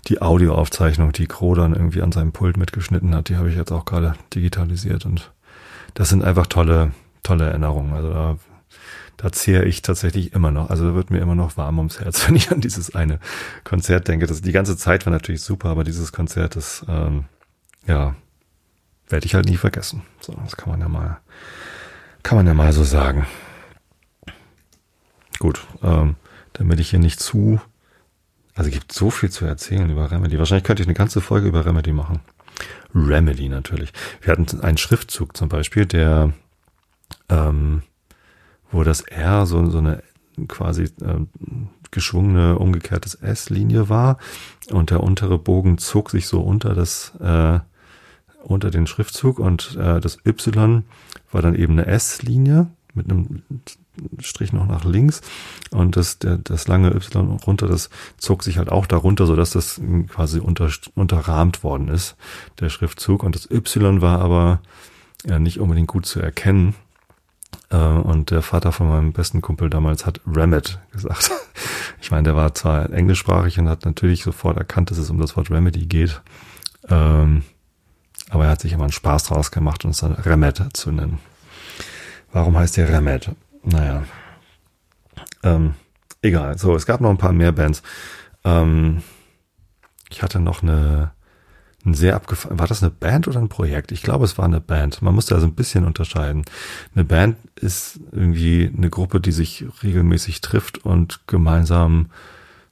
[0.09, 3.73] die Audioaufzeichnung, die Kro dann irgendwie an seinem Pult mitgeschnitten hat, die habe ich jetzt
[3.73, 5.33] auch gerade digitalisiert und
[5.95, 7.93] das sind einfach tolle, tolle Erinnerungen.
[7.95, 8.39] Also da
[9.17, 10.71] da zehre ich tatsächlich immer noch.
[10.71, 13.19] Also da wird mir immer noch warm ums Herz, wenn ich an dieses eine
[13.65, 14.27] Konzert denke.
[14.27, 17.25] Das, die ganze Zeit war natürlich super, aber dieses Konzert, das, ähm,
[17.87, 18.15] ja,
[19.09, 20.03] werde ich halt nie vergessen.
[20.21, 21.19] So, das kann man ja mal,
[22.23, 23.27] kann man ja mal so sagen.
[25.39, 26.17] Gut, ähm,
[26.53, 27.61] damit ich hier nicht zu,
[28.55, 30.39] also es gibt so viel zu erzählen über Remedy.
[30.39, 32.21] Wahrscheinlich könnte ich eine ganze Folge über Remedy machen.
[32.95, 33.93] Remedy natürlich.
[34.23, 36.33] Wir hatten einen Schriftzug zum Beispiel, der
[37.29, 37.83] ähm,
[38.71, 40.03] wo das R so, so eine
[40.49, 41.27] quasi äh,
[41.91, 44.19] geschwungene, umgekehrtes S-Linie war
[44.71, 47.61] und der untere Bogen zog sich so unter das äh,
[48.43, 50.85] unter den Schriftzug und äh, das Y
[51.33, 53.43] war dann eben eine S-Linie mit einem
[54.21, 55.21] Strich noch nach links
[55.71, 59.51] und das, der, das lange Y runter, das zog sich halt auch darunter, so dass
[59.51, 62.17] das quasi unter, unterrahmt worden ist,
[62.61, 63.23] der Schriftzug.
[63.23, 64.61] Und das Y war aber
[65.25, 66.75] ja, nicht unbedingt gut zu erkennen.
[67.71, 71.31] Äh, und der Vater von meinem besten Kumpel damals hat Remit gesagt.
[71.99, 75.37] Ich meine, der war zwar englischsprachig und hat natürlich sofort erkannt, dass es um das
[75.37, 76.21] Wort Remedy geht.
[76.89, 77.43] Ähm,
[78.29, 81.19] aber er hat sich immer einen Spaß draus gemacht, uns dann Remet zu nennen.
[82.33, 83.31] Warum heißt der Remet?
[83.67, 84.05] Naja.
[85.43, 85.75] Ähm,
[86.23, 86.57] egal.
[86.57, 87.83] So, es gab noch ein paar mehr Bands.
[88.45, 89.03] Ähm,
[90.09, 91.13] ich hatte noch eine
[91.87, 92.59] ein sehr abgefahren.
[92.59, 93.93] War das eine Band oder ein Projekt?
[93.93, 95.03] Ich glaube, es war eine Band.
[95.03, 96.45] Man musste also ein bisschen unterscheiden.
[96.95, 102.11] Eine Band ist irgendwie eine Gruppe, die sich regelmäßig trifft und gemeinsam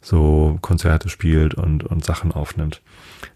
[0.02, 2.82] so Konzerte spielt und, und Sachen aufnimmt.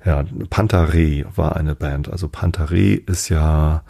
[0.05, 2.11] Ja, Pantare war eine Band.
[2.11, 3.85] Also Pantare ist ja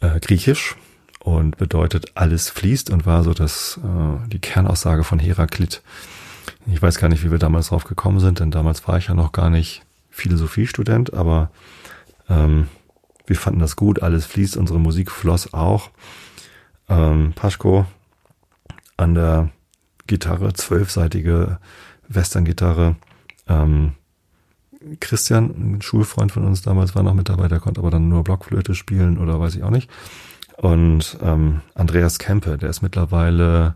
[0.00, 0.76] äh, griechisch
[1.22, 5.82] und bedeutet alles fließt und war so das äh, die Kernaussage von Heraklit.
[6.66, 9.14] Ich weiß gar nicht, wie wir damals drauf gekommen sind, denn damals war ich ja
[9.14, 11.50] noch gar nicht Philosophiestudent, aber
[12.28, 12.68] ähm,
[13.26, 15.90] wir fanden das gut, alles fließt, unsere Musik floss auch.
[16.88, 17.86] Ähm, Paschko
[18.96, 19.50] an der
[20.06, 21.58] Gitarre, zwölfseitige
[22.08, 22.96] Western-Gitarre.
[23.48, 23.92] Ähm,
[24.98, 28.24] Christian, ein Schulfreund von uns damals, war noch mit dabei, der konnte aber dann nur
[28.24, 29.88] Blockflöte spielen oder weiß ich auch nicht.
[30.56, 33.74] Und ähm, Andreas Kempe, der ist mittlerweile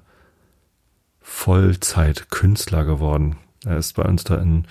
[1.21, 4.67] Vollzeitkünstler geworden Er ist bei uns da in,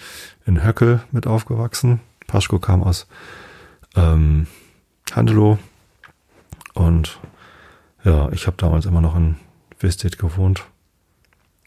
[0.46, 2.00] in Höckel mit aufgewachsen.
[2.28, 3.08] Paschko kam aus
[3.96, 4.48] ähm,
[5.14, 5.60] Handelow
[6.74, 7.20] und
[8.04, 9.36] ja, ich habe damals immer noch in
[9.80, 10.64] Wistedt gewohnt.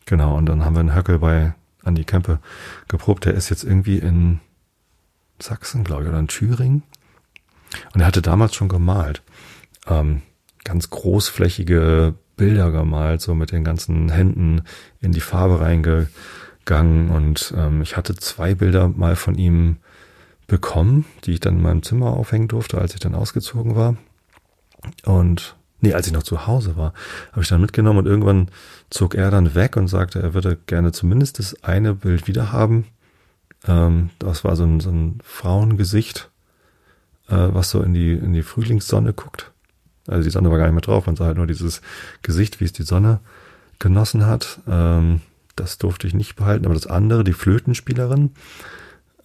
[0.06, 2.38] Genau, und dann haben wir in Höckel bei Andi Kempe
[2.88, 3.24] geprobt.
[3.24, 4.40] Der ist jetzt irgendwie in
[5.38, 6.82] Sachsen, glaube ich, oder in Thüringen.
[7.92, 9.22] Und er hatte damals schon gemalt.
[9.88, 10.22] Ähm,
[10.64, 14.62] ganz großflächige Bilder gemalt, so mit den ganzen Händen
[15.00, 17.10] in die Farbe reingegangen.
[17.10, 19.76] Und ähm, ich hatte zwei Bilder mal von ihm
[20.46, 23.96] bekommen, die ich dann in meinem Zimmer aufhängen durfte, als ich dann ausgezogen war.
[25.04, 26.94] Und nee, als ich noch zu Hause war,
[27.32, 28.48] habe ich dann mitgenommen und irgendwann
[28.90, 32.86] zog er dann weg und sagte, er würde gerne zumindest das eine Bild wieder haben.
[33.66, 36.30] Ähm, das war so ein, so ein Frauengesicht,
[37.28, 39.52] äh, was so in die, in die Frühlingssonne guckt.
[40.08, 41.80] Also die Sonne war gar nicht mehr drauf, man sah halt nur dieses
[42.22, 43.20] Gesicht, wie es die Sonne
[43.78, 44.60] genossen hat.
[44.66, 45.20] Ähm,
[45.56, 48.32] das durfte ich nicht behalten, aber das andere, die Flötenspielerin,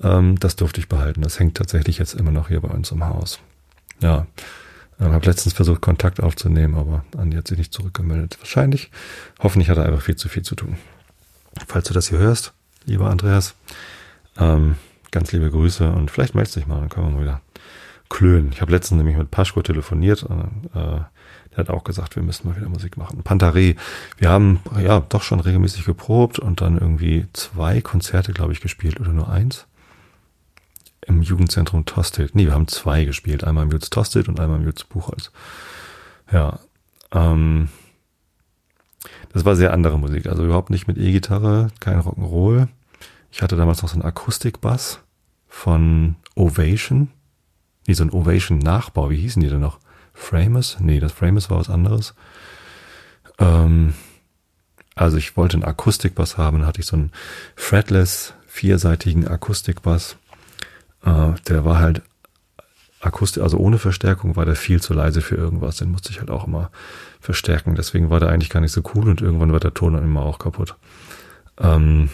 [0.01, 1.21] ähm, das durfte ich behalten.
[1.21, 3.39] Das hängt tatsächlich jetzt immer noch hier bei uns im Haus.
[4.01, 4.27] Ja,
[4.99, 8.37] ich habe letztens versucht, Kontakt aufzunehmen, aber Andi hat sich nicht zurückgemeldet.
[8.39, 8.91] Wahrscheinlich,
[9.39, 10.77] hoffentlich hat er einfach viel zu viel zu tun.
[11.67, 12.53] Falls du das hier hörst,
[12.85, 13.55] lieber Andreas,
[14.37, 14.75] ähm,
[15.11, 17.41] ganz liebe Grüße und vielleicht meldest dich mal, dann können wir mal wieder
[18.09, 18.51] klönen.
[18.51, 21.01] Ich habe letztens nämlich mit Paschko telefoniert und äh,
[21.51, 23.23] der hat auch gesagt, wir müssen mal wieder Musik machen.
[23.23, 23.75] Pantaré,
[24.17, 28.99] wir haben ja doch schon regelmäßig geprobt und dann irgendwie zwei Konzerte, glaube ich, gespielt
[28.99, 29.67] oder nur eins
[31.07, 32.35] im Jugendzentrum Tosted.
[32.35, 33.43] Nee, wir haben zwei gespielt.
[33.43, 35.31] Einmal im Jutz Tosted und einmal im Jutz Buchholz.
[36.31, 36.59] Ja.
[37.11, 37.69] Ähm,
[39.33, 40.27] das war sehr andere Musik.
[40.27, 42.67] Also überhaupt nicht mit E-Gitarre, kein Rock'n'Roll.
[43.31, 44.99] Ich hatte damals noch so einen Akustikbass
[45.47, 47.09] von Ovation.
[47.87, 49.09] Nee, so ein Ovation-Nachbau.
[49.09, 49.79] Wie hießen die denn noch?
[50.13, 50.77] Framus?
[50.79, 52.13] Nee, das Framus war was anderes.
[53.39, 53.93] Ähm,
[54.95, 56.59] also ich wollte einen Akustikbass haben.
[56.59, 57.11] Dann hatte ich so einen
[57.55, 60.17] fretless, vierseitigen Akustikbass
[61.05, 62.01] äh, der war halt
[63.01, 65.77] akustisch, also ohne Verstärkung war der viel zu leise für irgendwas.
[65.77, 66.71] Den musste ich halt auch immer
[67.19, 67.75] verstärken.
[67.75, 70.21] Deswegen war der eigentlich gar nicht so cool und irgendwann war der Ton dann immer
[70.21, 70.75] auch kaputt.
[71.59, 72.09] Ähm,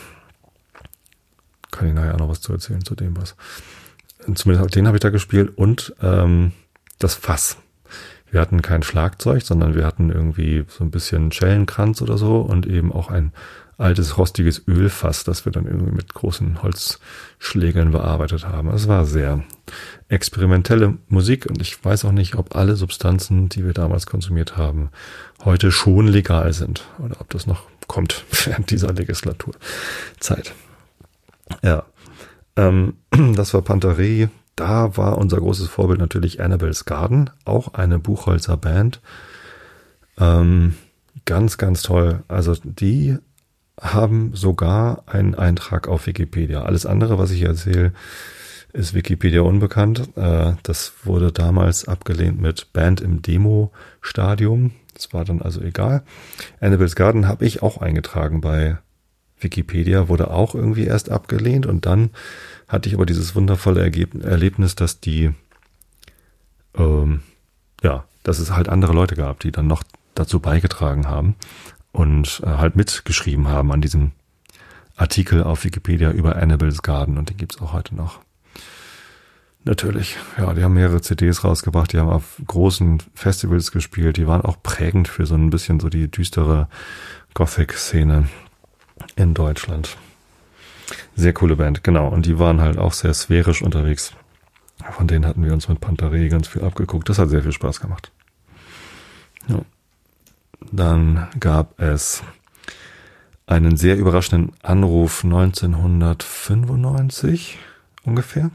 [1.72, 3.36] kann ich nachher auch noch was zu erzählen zu dem was.
[4.36, 6.54] Zumindest den habe ich da gespielt und ähm,
[6.98, 7.58] das Fass.
[8.32, 12.68] Wir hatten kein Schlagzeug, sondern wir hatten irgendwie so ein bisschen Schellenkranz oder so und
[12.68, 13.34] eben auch ein
[13.80, 18.70] altes, rostiges Ölfass, das wir dann irgendwie mit großen Holzschlägeln bearbeitet haben.
[18.70, 19.44] Es war sehr
[20.10, 24.90] experimentelle Musik und ich weiß auch nicht, ob alle Substanzen, die wir damals konsumiert haben,
[25.46, 30.54] heute schon legal sind oder ob das noch kommt während dieser Legislaturzeit.
[31.64, 31.86] Ja,
[32.60, 32.96] ähm,
[33.36, 34.30] das war Pantarei.
[34.56, 39.00] Da war unser großes Vorbild natürlich Annabelle's Garden, auch eine Buchholzer Band.
[40.20, 40.76] Ähm,
[41.24, 42.24] ganz, ganz toll.
[42.28, 43.18] Also die
[43.80, 46.64] haben sogar einen Eintrag auf Wikipedia.
[46.64, 47.94] Alles andere, was ich erzähle,
[48.74, 50.10] ist Wikipedia unbekannt.
[50.18, 54.72] Äh, das wurde damals abgelehnt mit Band im Demo-Stadium.
[54.94, 56.04] Das war dann also egal.
[56.60, 58.78] Annabelle's Garden habe ich auch eingetragen bei
[59.40, 62.10] Wikipedia, wurde auch irgendwie erst abgelehnt und dann
[62.68, 65.32] hatte ich aber dieses wundervolle Erlebnis, dass die,
[66.76, 67.22] ähm,
[67.82, 71.36] ja, dass es halt andere Leute gab, die dann noch dazu beigetragen haben
[71.92, 74.12] und äh, halt mitgeschrieben haben an diesem
[74.96, 78.20] Artikel auf Wikipedia über Annabelle's Garden und den gibt's auch heute noch.
[79.64, 84.42] Natürlich, ja, die haben mehrere CDs rausgebracht, die haben auf großen Festivals gespielt, die waren
[84.42, 86.70] auch prägend für so ein bisschen so die düstere
[87.34, 88.30] Gothic-Szene
[89.16, 89.98] in Deutschland.
[91.16, 92.08] Sehr coole Band, genau.
[92.08, 94.14] Und die waren halt auch sehr sphärisch unterwegs.
[94.92, 97.10] Von denen hatten wir uns mit Pantarei ganz viel abgeguckt.
[97.10, 98.12] Das hat sehr viel Spaß gemacht.
[99.48, 99.60] Ja.
[100.72, 102.24] Dann gab es
[103.48, 107.58] einen sehr überraschenden Anruf 1995
[108.04, 108.52] ungefähr.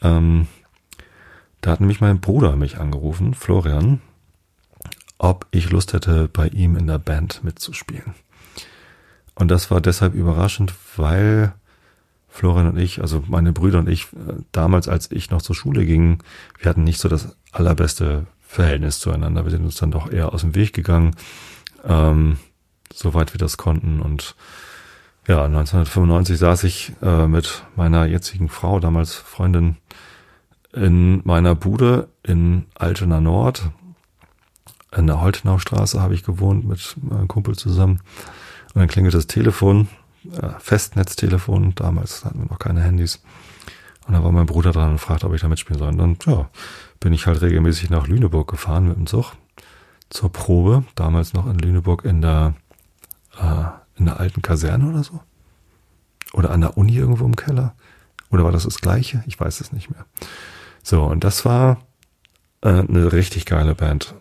[0.00, 0.46] Ähm,
[1.60, 4.00] da hat nämlich mein Bruder mich angerufen, Florian,
[5.18, 8.14] ob ich Lust hätte, bei ihm in der Band mitzuspielen.
[9.34, 11.54] Und das war deshalb überraschend, weil
[12.28, 15.84] Florian und ich, also meine Brüder und ich, äh, damals, als ich noch zur Schule
[15.84, 16.22] ging,
[16.58, 19.44] wir hatten nicht so das allerbeste Verhältnis zueinander.
[19.44, 21.14] Wir sind uns dann doch eher aus dem Weg gegangen,
[21.84, 22.38] ähm,
[22.92, 24.00] soweit wir das konnten.
[24.00, 24.34] Und
[25.26, 29.76] ja, 1995 saß ich äh, mit meiner jetzigen Frau, damals Freundin,
[30.72, 33.70] in meiner Bude in Altena Nord.
[34.96, 38.00] In der Holtenaustraße habe ich gewohnt mit meinem Kumpel zusammen.
[38.74, 39.88] Und dann klingelt das Telefon,
[40.32, 41.74] äh, Festnetztelefon.
[41.74, 43.22] Damals hatten wir noch keine Handys.
[44.06, 45.88] Und da war mein Bruder dran und fragte, ob ich da mitspielen soll.
[45.88, 46.48] Und dann, ja,
[47.00, 49.32] bin ich halt regelmäßig nach Lüneburg gefahren mit dem Zug
[50.10, 50.84] zur Probe.
[50.94, 52.54] Damals noch in Lüneburg in der,
[53.38, 53.64] äh,
[53.98, 55.20] in der alten Kaserne oder so.
[56.32, 57.74] oder an der Uni irgendwo im Keller.
[58.30, 59.22] Oder war das das gleiche?
[59.26, 60.06] Ich weiß es nicht mehr.
[60.82, 61.82] So, und das war
[62.62, 64.14] äh, eine richtig geile Band.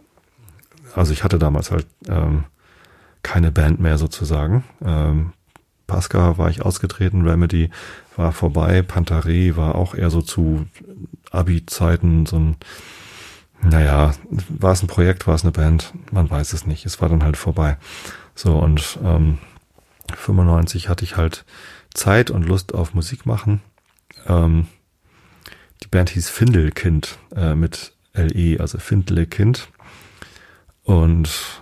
[0.95, 2.43] Also ich hatte damals halt ähm,
[3.23, 4.63] keine Band mehr sozusagen.
[4.83, 5.33] Ähm,
[5.87, 7.69] Pascal war ich ausgetreten, Remedy
[8.15, 10.65] war vorbei, Pantare war auch eher so zu
[11.31, 12.55] Abi-Zeiten so ein,
[13.61, 16.85] naja, war es ein Projekt, war es eine Band, man weiß es nicht.
[16.85, 17.77] Es war dann halt vorbei.
[18.35, 19.37] So und ähm,
[20.15, 21.45] 95 hatte ich halt
[21.93, 23.61] Zeit und Lust auf Musik machen.
[24.27, 24.67] Ähm,
[25.83, 29.69] die Band hieß Findelkind äh, mit LE, also Findlekind.
[30.83, 31.60] Und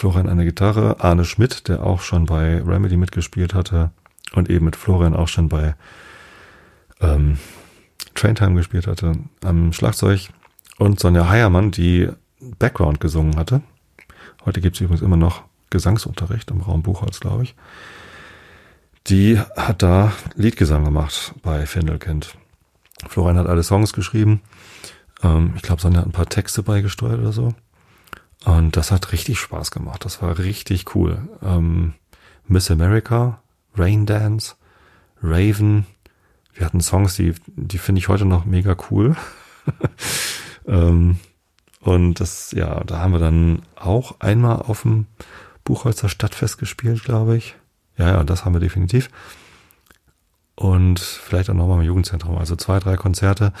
[0.00, 3.90] Florian eine Gitarre, Arne Schmidt, der auch schon bei Remedy mitgespielt hatte
[4.32, 5.74] und eben mit Florian auch schon bei
[7.02, 7.36] ähm,
[8.14, 9.12] Traintime gespielt hatte,
[9.44, 10.30] am Schlagzeug
[10.78, 12.08] und Sonja Heiermann, die
[12.58, 13.60] Background gesungen hatte.
[14.46, 17.54] Heute gibt es übrigens immer noch Gesangsunterricht im Raum Buchholz, glaube ich.
[19.08, 22.38] Die hat da Liedgesang gemacht bei Findelkind.
[23.06, 24.40] Florian hat alle Songs geschrieben.
[25.22, 27.52] Ähm, ich glaube, Sonja hat ein paar Texte beigesteuert oder so.
[28.44, 30.04] Und das hat richtig Spaß gemacht.
[30.04, 31.28] Das war richtig cool.
[31.42, 31.94] Ähm,
[32.46, 33.42] Miss America,
[33.76, 34.54] Rain Dance,
[35.22, 35.86] Raven.
[36.54, 39.16] Wir hatten Songs, die, die finde ich heute noch mega cool.
[40.66, 41.18] ähm,
[41.80, 45.06] und das, ja, da haben wir dann auch einmal auf dem
[45.64, 47.56] Buchholzer Stadtfest gespielt, glaube ich.
[47.96, 49.10] Ja, ja, das haben wir definitiv.
[50.60, 52.36] Und vielleicht auch nochmal im Jugendzentrum.
[52.36, 53.54] Also zwei, drei Konzerte.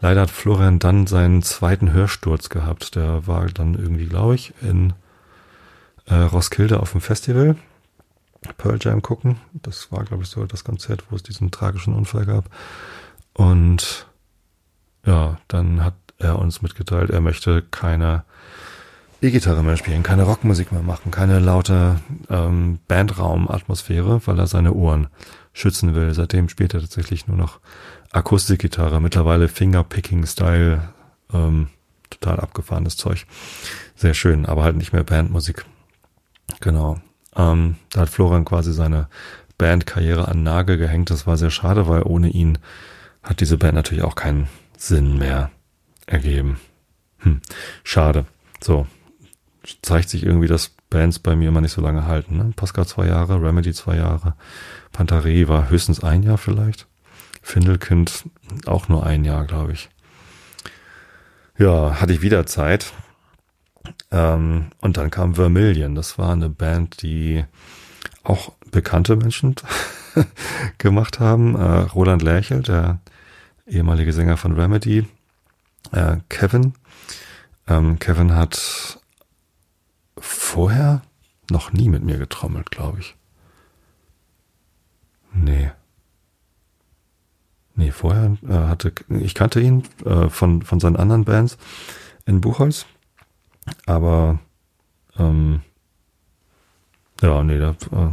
[0.00, 2.96] Leider hat Florian dann seinen zweiten Hörsturz gehabt.
[2.96, 4.92] Der war dann irgendwie, glaube ich, in
[6.06, 7.54] äh, Roskilde auf dem Festival.
[8.58, 9.36] Pearl Jam gucken.
[9.52, 12.46] Das war, glaube ich, so das Konzert, wo es diesen tragischen Unfall gab.
[13.32, 14.08] Und
[15.06, 18.24] ja, dann hat er uns mitgeteilt, er möchte keine
[19.22, 25.06] E-Gitarre mehr spielen, keine Rockmusik mehr machen, keine laute ähm, Bandraum-Atmosphäre, weil er seine Ohren
[25.52, 26.14] schützen will.
[26.14, 27.60] Seitdem spielt er tatsächlich nur noch
[28.12, 30.92] Akustikgitarre, mittlerweile Fingerpicking-Style,
[31.32, 31.68] ähm,
[32.10, 33.26] total abgefahrenes Zeug.
[33.94, 35.64] Sehr schön, aber halt nicht mehr Bandmusik.
[36.60, 37.00] Genau.
[37.36, 39.08] Ähm, da hat Florian quasi seine
[39.58, 41.10] Bandkarriere an Nagel gehängt.
[41.10, 42.58] Das war sehr schade, weil ohne ihn
[43.22, 45.50] hat diese Band natürlich auch keinen Sinn mehr
[46.06, 46.58] ergeben.
[47.18, 47.40] Hm,
[47.84, 48.26] schade.
[48.60, 48.86] So,
[49.82, 52.36] zeigt sich irgendwie, dass Bands bei mir immer nicht so lange halten.
[52.36, 52.52] Ne?
[52.54, 54.34] Pascal zwei Jahre, Remedy zwei Jahre,
[54.92, 56.86] Pantare war höchstens ein Jahr vielleicht.
[57.42, 58.24] Findelkind
[58.66, 59.88] auch nur ein Jahr, glaube ich.
[61.56, 62.92] Ja, hatte ich wieder Zeit.
[64.10, 65.94] Ähm, und dann kam Vermilion.
[65.94, 67.44] Das war eine Band, die
[68.24, 69.56] auch bekannte Menschen
[70.78, 71.54] gemacht haben.
[71.54, 73.00] Äh, Roland Lerchel, der
[73.66, 75.06] ehemalige Sänger von Remedy.
[75.92, 76.74] Äh, Kevin.
[77.66, 78.99] Ähm, Kevin hat
[80.20, 81.02] vorher
[81.50, 83.16] noch nie mit mir getrommelt, glaube ich.
[85.32, 85.70] Nee.
[87.74, 91.56] Nee, vorher äh, hatte ich kannte ihn äh, von von seinen anderen Bands
[92.26, 92.84] in Buchholz,
[93.86, 94.38] aber
[95.18, 95.62] ähm,
[97.22, 98.12] ja, nee, da, äh,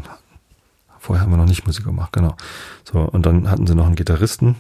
[1.00, 2.36] vorher haben wir noch nicht Musik gemacht, genau.
[2.84, 4.56] So und dann hatten sie noch einen Gitarristen,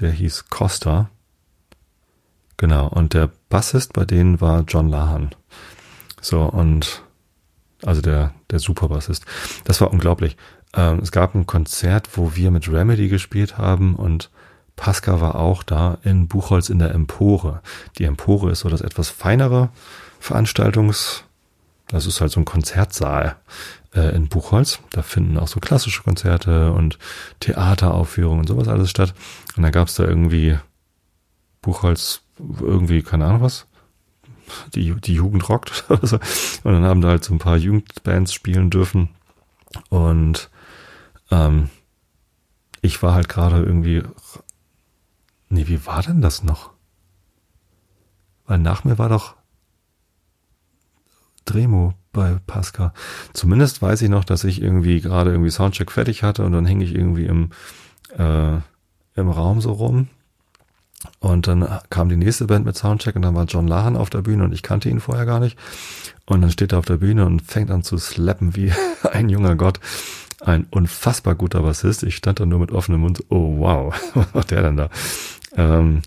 [0.00, 1.10] der hieß Costa.
[2.56, 5.30] Genau, und der Bassist bei denen war John Lahan.
[6.20, 7.02] So, und
[7.84, 9.24] also der, der Superbassist.
[9.64, 10.36] Das war unglaublich.
[10.74, 14.30] Ähm, es gab ein Konzert, wo wir mit Remedy gespielt haben und
[14.76, 17.60] Pascal war auch da in Buchholz in der Empore.
[17.98, 19.70] Die Empore ist so das etwas feinere
[20.20, 21.24] Veranstaltungs,
[21.88, 23.36] das ist halt so ein Konzertsaal
[23.94, 24.78] äh, in Buchholz.
[24.90, 26.98] Da finden auch so klassische Konzerte und
[27.40, 29.14] Theateraufführungen und sowas alles statt.
[29.56, 30.58] Und da gab es da irgendwie
[31.62, 32.20] Buchholz,
[32.60, 33.66] irgendwie, keine Ahnung was,
[34.74, 35.84] die, die Jugend rockt.
[35.88, 36.20] und
[36.64, 39.10] dann haben da halt so ein paar Jugendbands spielen dürfen.
[39.88, 40.50] Und
[41.30, 41.70] ähm,
[42.80, 44.02] ich war halt gerade irgendwie.
[45.50, 46.70] Nee, wie war denn das noch?
[48.46, 49.36] Weil nach mir war doch
[51.44, 52.92] Dremo bei Pascal.
[53.32, 56.84] Zumindest weiß ich noch, dass ich irgendwie gerade irgendwie Soundcheck fertig hatte und dann hänge
[56.84, 57.50] ich irgendwie im,
[58.16, 58.56] äh,
[59.14, 60.08] im Raum so rum
[61.20, 64.22] und dann kam die nächste Band mit Soundcheck und dann war John Lahan auf der
[64.22, 65.56] Bühne und ich kannte ihn vorher gar nicht.
[66.26, 68.72] Und dann steht er auf der Bühne und fängt an zu slappen wie
[69.12, 69.80] ein junger Gott.
[70.40, 72.02] Ein unfassbar guter Bassist.
[72.02, 73.24] Ich stand da nur mit offenem Mund.
[73.28, 74.90] Oh wow, was macht der denn da?
[75.56, 76.02] Ähm,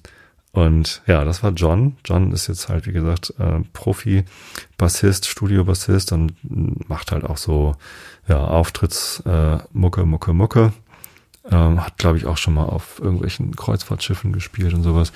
[0.54, 1.96] und ja, das war John.
[2.06, 6.34] John ist jetzt halt, wie gesagt, äh, Profi-Bassist, Studio-Bassist und
[6.90, 7.76] macht halt auch so,
[8.28, 10.74] ja, Auftritts, äh, Mucke, Mucke, Mucke.
[11.50, 15.12] Ähm, hat, glaube ich, auch schon mal auf irgendwelchen Kreuzfahrtschiffen gespielt und sowas.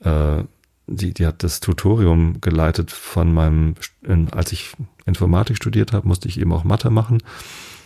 [0.00, 0.42] äh,
[0.86, 4.72] die, die hat das Tutorium geleitet von meinem, in, als ich
[5.06, 7.22] Informatik studiert habe, musste ich eben auch Mathe machen.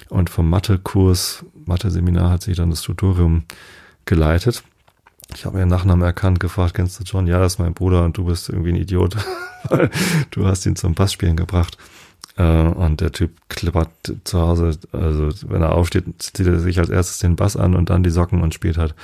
[0.09, 3.45] Und vom Mathe-Kurs, Mathe-Seminar hat sich dann das Tutorium
[4.07, 4.63] geleitet.
[5.35, 7.27] Ich habe ihren Nachnamen erkannt, gefragt, kennst du John?
[7.27, 9.17] Ja, das ist mein Bruder und du bist irgendwie ein Idiot,
[9.69, 9.91] weil
[10.31, 11.77] du hast ihn zum Bassspielen gebracht.
[12.37, 13.91] Äh, und der Typ klippert
[14.25, 17.91] zu Hause, also wenn er aufsteht, zieht er sich als erstes den Bass an und
[17.91, 18.95] dann die Socken und spielt halt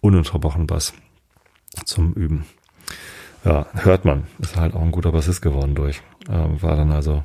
[0.00, 0.92] ununterbrochen Bass
[1.84, 2.44] zum Üben.
[3.44, 4.24] Ja, hört man.
[4.38, 6.00] Ist halt auch ein guter Bassist geworden durch.
[6.28, 7.24] Äh, war dann also,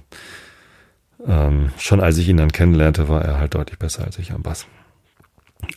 [1.26, 4.42] ähm, schon als ich ihn dann kennenlernte, war er halt deutlich besser als ich am
[4.42, 4.66] Bass.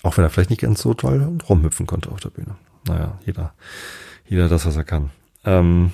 [0.02, 2.56] Auch wenn er vielleicht nicht ganz so toll rumhüpfen konnte auf der Bühne.
[2.86, 3.54] Naja, jeder,
[4.26, 5.10] jeder das, was er kann.
[5.44, 5.92] Ähm,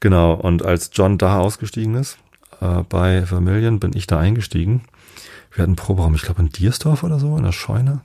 [0.00, 2.18] genau, und als John da ausgestiegen ist,
[2.60, 4.82] äh, bei Vermillion, bin ich da eingestiegen.
[5.52, 8.02] Wir hatten einen Proberaum, ich glaube in Diersdorf oder so, in der Scheune.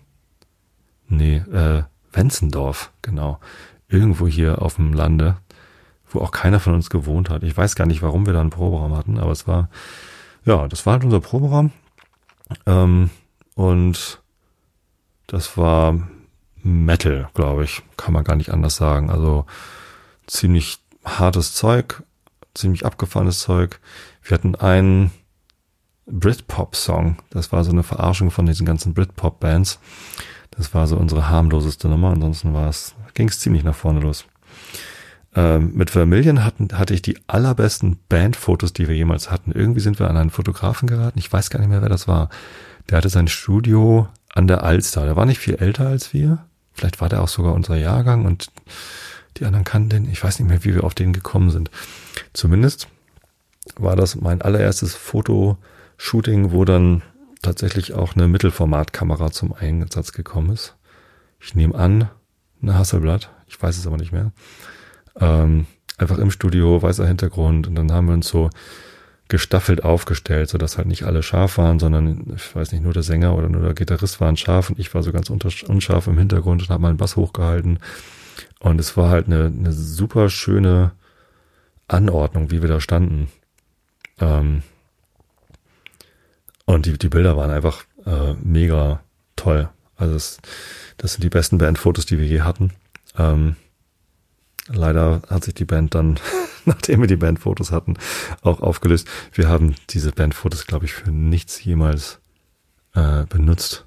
[1.07, 3.39] Nee, äh, Wenzendorf, genau.
[3.87, 5.37] Irgendwo hier auf dem Lande,
[6.09, 7.43] wo auch keiner von uns gewohnt hat.
[7.43, 9.69] Ich weiß gar nicht, warum wir da einen Proberaum hatten, aber es war,
[10.45, 11.71] ja, das war halt unser Proberaum.
[12.65, 13.09] Ähm,
[13.53, 14.21] und
[15.27, 15.99] das war
[16.65, 17.83] Metal, glaube ich.
[17.95, 19.09] Kann man gar nicht anders sagen.
[19.11, 19.45] Also
[20.25, 22.01] ziemlich hartes Zeug,
[22.55, 23.79] ziemlich abgefahrenes Zeug.
[24.23, 25.11] Wir hatten einen
[26.07, 27.17] Britpop-Song.
[27.29, 29.79] Das war so eine Verarschung von diesen ganzen Britpop-Bands.
[30.51, 32.11] Das war so unsere harmloseste Nummer.
[32.11, 34.25] Ansonsten war es, ging es ziemlich nach vorne los.
[35.35, 39.51] Ähm, mit Vermillion hatten, hatte ich die allerbesten Bandfotos, die wir jemals hatten.
[39.51, 41.19] Irgendwie sind wir an einen Fotografen geraten.
[41.19, 42.29] Ich weiß gar nicht mehr, wer das war.
[42.89, 45.05] Der hatte sein Studio an der Alster.
[45.05, 46.45] Der war nicht viel älter als wir.
[46.75, 48.51] Vielleicht war der auch sogar unser Jahrgang und
[49.37, 50.09] die anderen kannten den.
[50.09, 51.71] Ich weiß nicht mehr, wie wir auf den gekommen sind.
[52.33, 52.87] Zumindest
[53.77, 57.01] war das mein allererstes Fotoshooting, wo dann
[57.41, 60.75] tatsächlich auch eine Mittelformatkamera zum Einsatz gekommen ist.
[61.39, 62.09] Ich nehme an,
[62.61, 63.29] eine Hasselblatt.
[63.47, 64.31] Ich weiß es aber nicht mehr.
[65.19, 65.65] Ähm,
[65.97, 68.49] einfach im Studio, weißer Hintergrund und dann haben wir uns so
[69.27, 73.03] gestaffelt aufgestellt, so dass halt nicht alle scharf waren, sondern ich weiß nicht, nur der
[73.03, 76.61] Sänger oder nur der Gitarrist waren scharf und ich war so ganz unscharf im Hintergrund
[76.61, 77.79] und habe meinen Bass hochgehalten.
[78.59, 80.91] Und es war halt eine, eine super schöne
[81.87, 83.29] Anordnung, wie wir da standen.
[84.19, 84.61] Ähm
[86.65, 89.01] und die, die Bilder waren einfach äh, mega
[89.35, 89.69] toll.
[89.97, 90.39] Also es,
[90.97, 92.71] das sind die besten Bandfotos, die wir je hatten.
[93.17, 93.55] Ähm
[94.67, 96.19] leider hat sich die Band dann
[96.65, 97.95] nachdem wir die Bandfotos hatten,
[98.41, 99.07] auch aufgelöst.
[99.31, 102.19] Wir haben diese Bandfotos, glaube ich, für nichts jemals
[102.93, 103.85] äh, benutzt.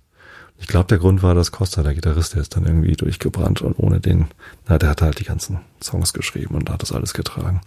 [0.60, 3.78] Ich glaube, der Grund war, dass Costa, der Gitarrist, der ist dann irgendwie durchgebrannt und
[3.78, 4.26] ohne den,
[4.66, 7.60] na, der hat halt die ganzen Songs geschrieben und hat das alles getragen.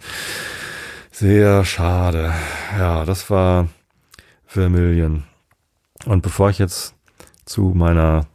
[1.10, 2.34] Sehr schade.
[2.78, 3.68] Ja, das war
[4.46, 5.24] Vermillion.
[6.04, 6.94] Und bevor ich jetzt
[7.46, 8.26] zu meiner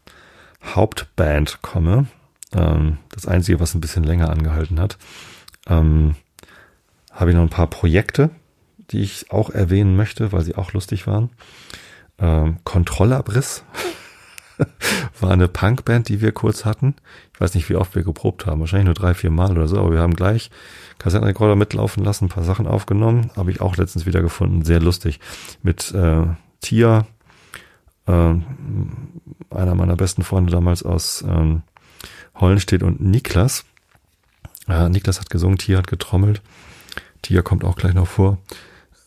[0.64, 2.08] Hauptband komme,
[2.58, 4.98] ähm, das einzige, was ein bisschen länger angehalten hat,
[5.68, 6.16] ähm,
[7.12, 8.30] habe ich noch ein paar Projekte,
[8.92, 11.30] die ich auch erwähnen möchte, weil sie auch lustig waren.
[12.20, 13.64] Ähm, Kontrollabriss
[15.20, 16.96] war eine Punkband, die wir kurz hatten.
[17.34, 18.60] Ich weiß nicht, wie oft wir geprobt haben.
[18.60, 19.80] Wahrscheinlich nur drei, vier Mal oder so.
[19.80, 20.50] Aber wir haben gleich
[20.98, 23.30] Kassettenrekorder mitlaufen lassen, ein paar Sachen aufgenommen.
[23.36, 24.64] Habe ich auch letztens wieder gefunden.
[24.64, 25.20] Sehr lustig.
[25.62, 26.24] Mit äh,
[26.62, 27.06] Tia,
[28.08, 31.62] äh, einer meiner besten Freunde damals aus ähm,
[32.40, 33.66] Hollenstedt und Niklas.
[34.68, 36.42] Äh, Niklas hat gesungen, Tia hat getrommelt.
[37.22, 38.38] Tia kommt auch gleich noch vor.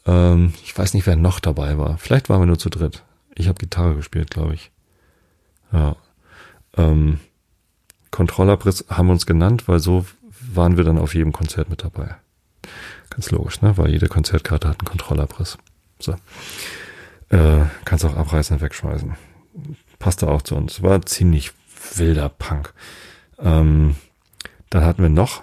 [0.07, 1.99] Ähm, ich weiß nicht, wer noch dabei war.
[1.99, 3.05] Vielleicht waren wir nur zu dritt.
[3.35, 4.71] Ich habe Gitarre gespielt, glaube ich.
[5.73, 5.97] Ja.
[6.77, 7.21] Ähm,
[8.11, 10.05] Kontrollabriss haben wir uns genannt, weil so
[10.53, 12.17] waren wir dann auf jedem Konzert mit dabei.
[13.11, 13.77] Ganz logisch, ne?
[13.77, 15.59] Weil jede Konzertkarte hat einen Kontrollabriss.
[15.99, 16.13] So.
[17.29, 19.15] Äh, kannst auch abreißen und wegschmeißen.
[19.99, 20.83] Passte auch zu uns.
[20.83, 21.53] War ziemlich
[21.95, 22.73] wilder Punk.
[23.41, 23.97] Ähm,
[24.71, 25.43] dann hatten wir noch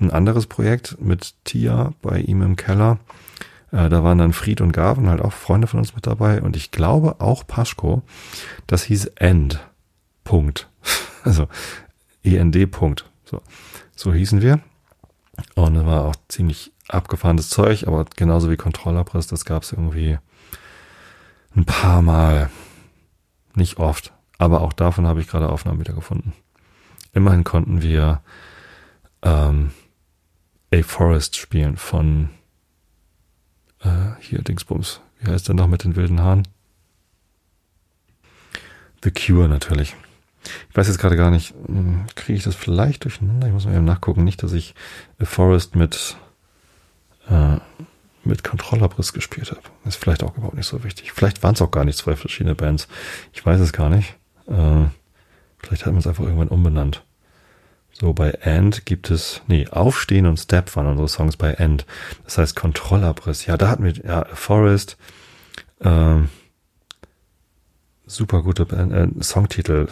[0.00, 2.98] ein anderes Projekt mit Tia bei ihm im Keller.
[3.70, 6.42] Äh, da waren dann Fried und Gaven, halt auch Freunde von uns mit dabei.
[6.42, 8.02] Und ich glaube auch Paschko.
[8.66, 9.60] Das hieß End.
[10.24, 10.68] Punkt.
[11.24, 11.48] Also
[12.22, 12.70] END.
[12.70, 13.10] Punkt.
[13.24, 13.40] So,
[13.96, 14.60] so hießen wir.
[15.54, 20.18] Und das war auch ziemlich abgefahrenes Zeug, aber genauso wie Kontrollabriss, das gab es irgendwie
[21.56, 22.50] ein paar Mal.
[23.54, 26.34] Nicht oft, Aber auch davon habe ich gerade Aufnahmen wieder gefunden.
[27.14, 28.20] Immerhin konnten wir
[29.22, 29.70] ähm,
[30.72, 32.30] A Forest spielen von
[33.80, 35.00] äh, hier Dingsbums.
[35.20, 36.46] Wie heißt der noch mit den wilden Haaren?
[39.02, 39.94] The Cure natürlich.
[40.68, 43.46] Ich weiß jetzt gerade gar nicht, hm, kriege ich das vielleicht durcheinander?
[43.46, 44.24] Ich muss mal eben nachgucken.
[44.24, 44.74] Nicht, dass ich
[45.20, 46.16] A Forest mit,
[47.28, 47.58] äh,
[48.24, 49.62] mit Kontrollabriss gespielt habe.
[49.84, 51.12] Ist vielleicht auch überhaupt nicht so wichtig.
[51.12, 52.88] Vielleicht waren es auch gar nicht zwei verschiedene Bands.
[53.32, 54.16] Ich weiß es gar nicht.
[54.48, 54.86] Äh,
[55.64, 57.04] vielleicht hat man es einfach irgendwann umbenannt.
[57.92, 61.86] So, bei End gibt es, nee, Aufstehen und Step waren unsere Songs bei End.
[62.24, 63.46] Das heißt Kontrollabriss.
[63.46, 64.96] Ja, da hatten wir, ja, Forest,
[65.80, 66.28] ähm,
[68.06, 69.88] super gute äh, Songtitel.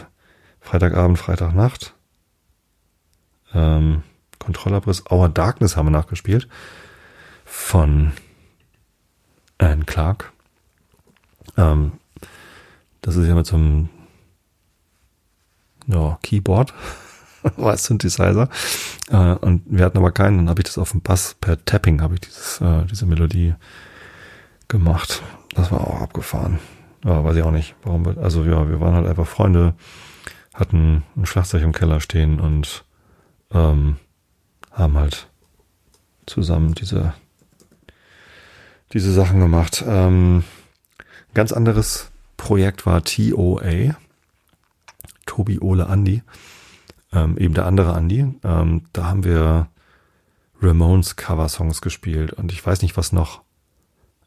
[0.61, 1.95] Freitagabend, Freitagnacht.
[3.55, 4.03] Ähm,
[4.39, 5.05] Kontrollabriss.
[5.11, 6.49] Our Darkness haben wir nachgespielt.
[7.45, 8.13] Von
[9.59, 10.33] Anne Clark.
[11.57, 11.93] Ähm,
[13.01, 13.89] das ist ja mit so einem
[15.87, 16.75] ja, Keyboard.
[17.57, 18.49] war Synthesizer.
[19.11, 20.39] Äh, und wir hatten aber keinen.
[20.39, 23.55] Dann habe ich das auf dem Bass per Tapping habe ich dieses, äh, diese Melodie
[24.69, 25.23] gemacht.
[25.55, 26.59] Das war auch abgefahren.
[27.05, 27.75] Ja, weiß ich auch nicht.
[27.83, 29.75] Warum wir, also ja, wir waren halt einfach Freunde,
[30.55, 32.85] hatten ein Schlagzeug im Keller stehen und
[33.53, 33.97] ähm,
[34.71, 35.29] haben halt
[36.27, 37.15] zusammen diese,
[38.93, 39.85] diese Sachen gemacht.
[39.87, 40.45] Ähm,
[41.35, 43.97] ganz anderes Projekt war TOA.
[45.27, 46.23] Tobi Ole Andi.
[47.13, 48.27] Ähm, eben der andere Andi.
[48.43, 49.69] Ähm, da haben wir
[50.61, 53.43] Ramones Cover-Songs gespielt und ich weiß nicht, was noch.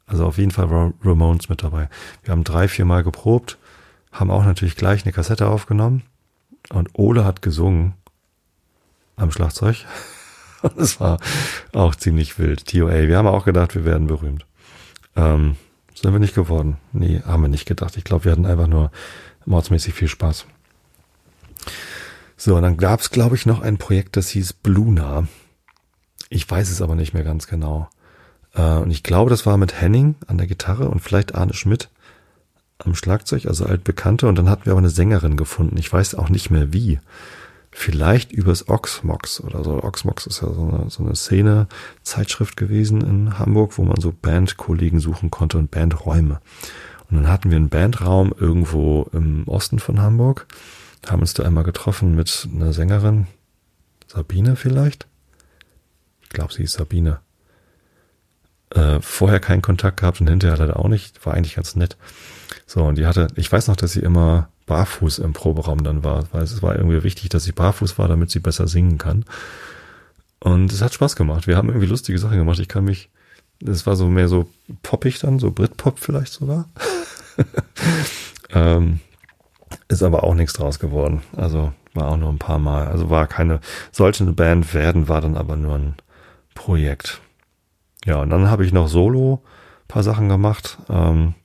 [0.06, 1.90] Also auf jeden Fall Ramones mit dabei.
[2.24, 3.58] Wir haben drei, vier Mal geprobt,
[4.12, 6.04] haben auch natürlich gleich eine Kassette aufgenommen
[6.70, 7.94] und Ole hat gesungen
[9.16, 9.78] am Schlagzeug.
[10.78, 11.20] Es war
[11.74, 12.66] auch ziemlich wild.
[12.66, 13.08] TOA.
[13.08, 14.48] Wir haben auch gedacht, wir werden berühmt.
[15.16, 15.58] Ähm,
[15.94, 16.78] sind wir nicht geworden.
[16.92, 17.98] Nee, haben wir nicht gedacht.
[17.98, 18.90] Ich glaube, wir hatten einfach nur
[19.46, 20.48] mordsmäßig viel Spaß.
[22.38, 25.28] So, und dann gab es, glaube ich, noch ein Projekt, das hieß Bluna.
[26.30, 27.90] Ich weiß es aber nicht mehr ganz genau.
[28.54, 31.90] Äh, und ich glaube, das war mit Henning an der Gitarre und vielleicht Arne Schmidt
[32.78, 34.28] am Schlagzeug, also altbekannte.
[34.28, 35.78] Und dann hatten wir aber eine Sängerin gefunden.
[35.78, 37.00] Ich weiß auch nicht mehr wie.
[37.72, 39.84] Vielleicht übers Oxmox oder so.
[39.84, 45.00] Oxmox ist ja so eine, so eine Szene-Zeitschrift gewesen in Hamburg, wo man so Bandkollegen
[45.00, 46.40] suchen konnte und Bandräume.
[47.10, 50.48] Und dann hatten wir einen Bandraum irgendwo im Osten von Hamburg,
[51.12, 53.28] haben uns da einmal getroffen mit einer Sängerin,
[54.08, 55.08] Sabine vielleicht.
[56.24, 57.20] Ich glaube, sie ist Sabine.
[58.72, 61.26] Äh, vorher keinen Kontakt gehabt und hinterher leider auch nicht.
[61.26, 61.98] War eigentlich ganz nett.
[62.66, 66.28] So, und die hatte, ich weiß noch, dass sie immer barfuß im Proberaum dann war,
[66.32, 69.26] weil es war irgendwie wichtig, dass sie barfuß war, damit sie besser singen kann.
[70.40, 71.48] Und es hat Spaß gemacht.
[71.48, 72.60] Wir haben irgendwie lustige Sachen gemacht.
[72.60, 73.10] Ich kann mich,
[73.66, 74.50] es war so mehr so
[74.84, 76.70] poppig dann, so Britpop vielleicht sogar.
[78.50, 79.00] ähm,
[79.88, 81.22] ist aber auch nichts draus geworden.
[81.36, 82.88] Also war auch nur ein paar Mal.
[82.88, 83.60] Also war keine,
[83.92, 85.96] sollte eine Band werden, war dann aber nur ein
[86.54, 87.22] Projekt.
[88.06, 89.42] Ja, und dann habe ich noch solo
[89.88, 90.78] paar Sachen gemacht.
[90.90, 91.36] Ähm,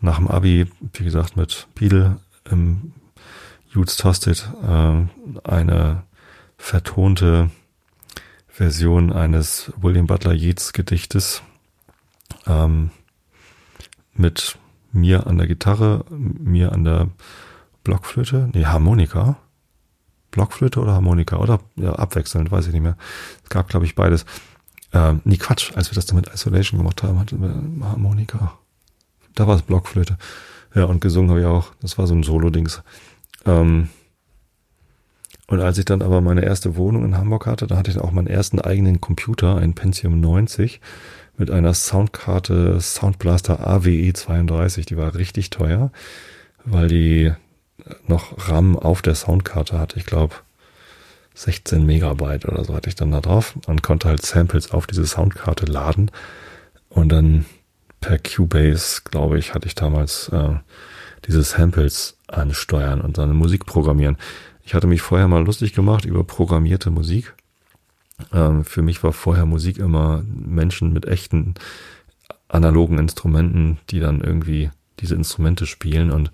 [0.00, 2.18] nach dem Abi, wie gesagt, mit Beadle
[2.50, 2.92] im
[3.70, 6.02] Jude's Tosted äh, eine
[6.56, 7.50] vertonte
[8.46, 11.42] Version eines William Butler Yeats Gedichtes
[12.46, 12.90] ähm,
[14.12, 14.58] mit
[14.94, 17.08] mir an der Gitarre, mir an der
[17.82, 19.36] Blockflöte, nee, Harmonika.
[20.30, 22.96] Blockflöte oder Harmonika oder ja, abwechselnd, weiß ich nicht mehr.
[23.44, 24.24] Es gab, glaube ich, beides.
[24.92, 28.58] Ähm, nee, Quatsch, als wir das dann mit Isolation gemacht haben, hatten wir Harmonika.
[29.34, 30.16] Da war es Blockflöte.
[30.74, 31.72] Ja, und gesungen habe ich auch.
[31.80, 32.82] Das war so ein Solo-Dings.
[33.46, 33.90] Ähm,
[35.46, 38.10] und als ich dann aber meine erste Wohnung in Hamburg hatte, da hatte ich auch
[38.10, 40.80] meinen ersten eigenen Computer, einen Pentium 90
[41.36, 44.86] mit einer Soundkarte Soundblaster AWE 32.
[44.86, 45.90] Die war richtig teuer,
[46.64, 47.32] weil die
[48.06, 49.98] noch RAM auf der Soundkarte hatte.
[49.98, 50.34] Ich glaube
[51.34, 55.06] 16 Megabyte oder so hatte ich dann da drauf und konnte halt Samples auf diese
[55.06, 56.10] Soundkarte laden
[56.88, 57.44] und dann
[58.00, 60.54] per Cubase, glaube ich, hatte ich damals äh,
[61.26, 64.16] diese Samples ansteuern und seine Musik programmieren.
[64.62, 67.34] Ich hatte mich vorher mal lustig gemacht über programmierte Musik.
[68.32, 71.54] Ähm, für mich war vorher Musik immer Menschen mit echten
[72.48, 76.30] analogen Instrumenten, die dann irgendwie diese Instrumente spielen und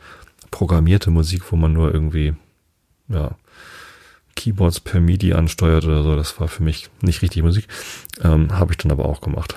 [0.50, 2.34] programmierte Musik, wo man nur irgendwie
[3.08, 3.36] ja
[4.36, 7.66] Keyboards per MIDI ansteuert oder so, das war für mich nicht richtig Musik.
[8.22, 9.54] Ähm, Habe ich dann aber auch gemacht.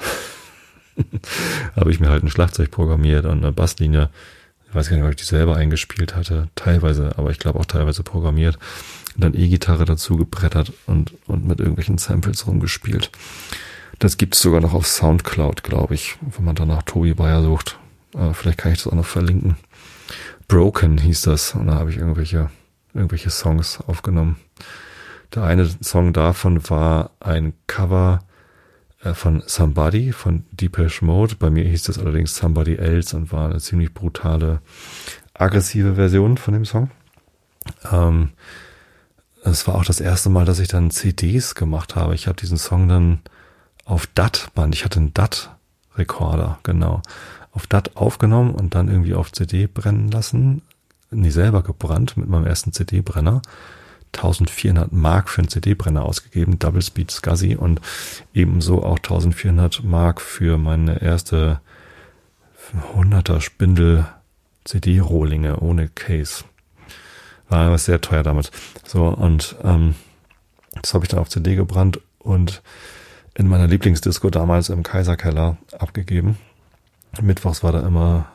[1.75, 4.09] habe ich mir halt ein Schlagzeug programmiert und eine Basslinie.
[4.73, 6.47] Ich weiß gar nicht, ob ich die selber eingespielt hatte.
[6.55, 8.57] Teilweise, aber ich glaube auch teilweise programmiert.
[9.13, 13.11] Und dann E-Gitarre dazu gebrettert und, und mit irgendwelchen Samples rumgespielt.
[13.99, 17.77] Das gibt es sogar noch auf Soundcloud, glaube ich, wenn man danach Tobi Bayer sucht.
[18.15, 19.57] Äh, vielleicht kann ich das auch noch verlinken.
[20.47, 21.53] Broken hieß das.
[21.53, 22.49] Und da habe ich irgendwelche,
[22.95, 24.37] irgendwelche Songs aufgenommen.
[25.35, 28.21] Der eine Song davon war ein Cover
[29.13, 31.35] von Somebody von Depeche Mode.
[31.35, 34.61] Bei mir hieß das allerdings Somebody Else und war eine ziemlich brutale,
[35.33, 36.89] aggressive Version von dem Song.
[37.91, 38.29] Ähm,
[39.43, 42.15] es war auch das erste Mal, dass ich dann CDs gemacht habe.
[42.15, 43.19] Ich habe diesen Song dann
[43.85, 47.01] auf DAT-Band, ich hatte einen DAT-Rekorder, genau,
[47.51, 50.61] auf DAT aufgenommen und dann irgendwie auf CD brennen lassen.
[51.11, 53.41] Nie selber gebrannt mit meinem ersten CD-Brenner.
[54.13, 57.81] 1400 Mark für einen CD-Brenner ausgegeben, Double Speed SCSI und
[58.33, 61.59] ebenso auch 1400 Mark für meine erste
[62.95, 64.05] 100er Spindel
[64.63, 66.43] CD-Rohlinge ohne Case.
[67.49, 68.51] War sehr teuer damals.
[68.85, 69.95] So, und ähm,
[70.81, 72.61] das habe ich dann auf CD gebrannt und
[73.35, 76.37] in meiner Lieblingsdisco damals im Kaiserkeller abgegeben.
[77.21, 78.27] Mittwochs war da immer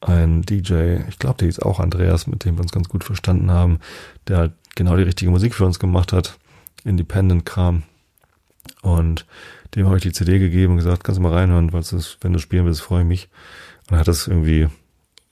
[0.00, 3.50] ein DJ, ich glaube, der ist auch Andreas, mit dem wir uns ganz gut verstanden
[3.50, 3.78] haben,
[4.26, 6.38] der halt genau die richtige Musik für uns gemacht hat.
[6.84, 7.82] Independent-Kram.
[8.82, 9.26] Und
[9.74, 12.32] dem habe ich die CD gegeben und gesagt, kannst du mal reinhören, weil es, wenn
[12.32, 13.28] du spielen willst, freue ich mich.
[13.90, 14.68] Und hat das irgendwie,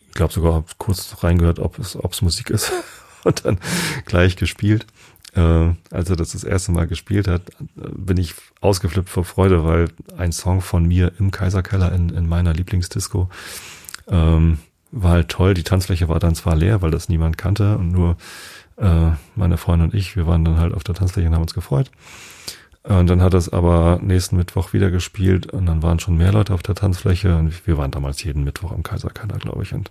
[0.08, 2.72] ich glaube sogar kurz reingehört, ob es, ob es Musik ist.
[3.24, 3.58] und dann
[4.06, 4.86] gleich gespielt.
[5.34, 7.42] Äh, als er das das erste Mal gespielt hat,
[7.74, 12.52] bin ich ausgeflippt vor Freude, weil ein Song von mir im Kaiserkeller in, in meiner
[12.52, 13.28] Lieblingsdisco
[14.08, 14.58] ähm,
[14.90, 15.54] war halt toll.
[15.54, 18.16] Die Tanzfläche war dann zwar leer, weil das niemand kannte und nur
[18.80, 21.54] äh, meine Freundin und ich, wir waren dann halt auf der Tanzfläche und haben uns
[21.54, 21.90] gefreut.
[22.82, 26.54] Und dann hat es aber nächsten Mittwoch wieder gespielt und dann waren schon mehr Leute
[26.54, 29.74] auf der Tanzfläche und wir waren damals jeden Mittwoch im Kaiserkeller, glaube ich.
[29.74, 29.90] Und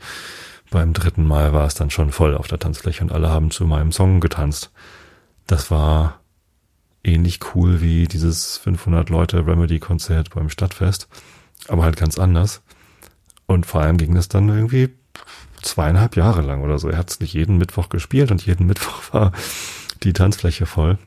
[0.71, 3.65] beim dritten Mal war es dann schon voll auf der Tanzfläche und alle haben zu
[3.65, 4.71] meinem Song getanzt.
[5.45, 6.19] Das war
[7.03, 11.07] ähnlich cool wie dieses 500 Leute Remedy Konzert beim Stadtfest,
[11.67, 12.61] aber halt ganz anders.
[13.45, 14.89] Und vor allem ging es dann irgendwie
[15.61, 16.89] zweieinhalb Jahre lang oder so.
[16.89, 19.31] Er hat es nicht jeden Mittwoch gespielt und jeden Mittwoch war
[20.03, 20.97] die Tanzfläche voll.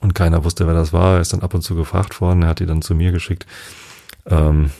[0.00, 1.16] Und keiner wusste, wer das war.
[1.16, 2.42] Er ist dann ab und zu gefragt worden.
[2.42, 3.46] Er hat die dann zu mir geschickt.
[4.26, 4.70] Ähm,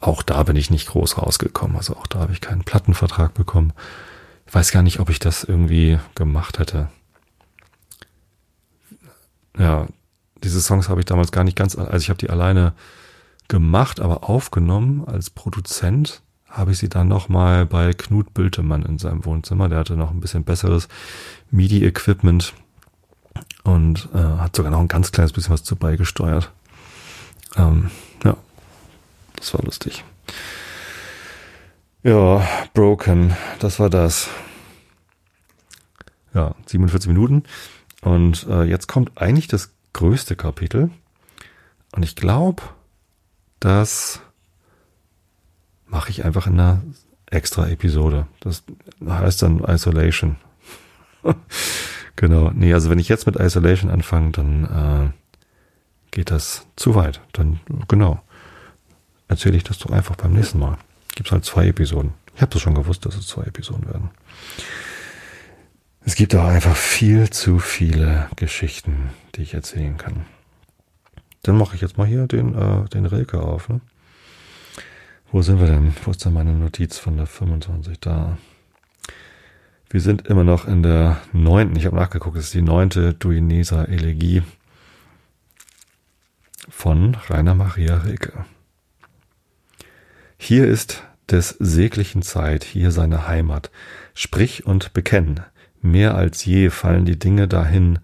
[0.00, 1.76] auch da bin ich nicht groß rausgekommen.
[1.76, 3.72] Also auch da habe ich keinen Plattenvertrag bekommen.
[4.46, 6.88] Ich weiß gar nicht, ob ich das irgendwie gemacht hätte.
[9.58, 9.86] Ja,
[10.42, 12.74] diese Songs habe ich damals gar nicht ganz, also ich habe die alleine
[13.48, 16.22] gemacht, aber aufgenommen als Produzent
[16.56, 19.68] habe ich sie dann nochmal bei Knut Bültemann in seinem Wohnzimmer.
[19.68, 20.88] Der hatte noch ein bisschen besseres
[21.50, 22.54] MIDI-Equipment
[23.62, 26.50] und äh, hat sogar noch ein ganz kleines bisschen was zu beigesteuert.
[27.56, 27.90] Ähm,
[28.24, 28.36] ja,
[29.36, 30.04] das war lustig.
[32.02, 34.28] Ja, Broken, das war das.
[36.32, 37.42] Ja, 47 Minuten.
[38.00, 40.90] Und äh, jetzt kommt eigentlich das größte Kapitel.
[41.92, 42.62] Und ich glaube,
[43.58, 44.20] das
[45.86, 46.82] mache ich einfach in einer
[47.26, 48.26] extra Episode.
[48.40, 48.64] Das
[49.06, 50.36] heißt dann Isolation.
[52.16, 52.50] genau.
[52.54, 55.10] Nee, also wenn ich jetzt mit Isolation anfange, dann äh,
[56.10, 57.20] geht das zu weit.
[57.32, 58.22] Dann, genau.
[59.28, 60.78] Erzähle ich das doch einfach beim nächsten Mal.
[61.14, 62.14] Gibt es halt zwei Episoden.
[62.34, 64.10] Ich habe das schon gewusst, dass es zwei Episoden werden.
[66.04, 70.26] Es gibt auch einfach viel zu viele Geschichten, die ich erzählen kann.
[71.42, 73.68] Dann mache ich jetzt mal hier den, äh, den Rilke auf.
[73.68, 73.80] Ne?
[75.32, 75.92] Wo sind wir denn?
[76.04, 77.98] Wo ist denn meine Notiz von der 25?
[77.98, 78.38] Da.
[79.90, 83.88] Wir sind immer noch in der neunten, ich habe nachgeguckt, es ist die neunte Duineser
[83.88, 84.42] Elegie
[86.68, 88.44] von Rainer Maria Rilke.
[90.38, 93.70] Hier ist des säglichen Zeit, hier seine Heimat.
[94.14, 95.40] Sprich und bekenn,
[95.82, 97.98] mehr als je fallen die Dinge dahin,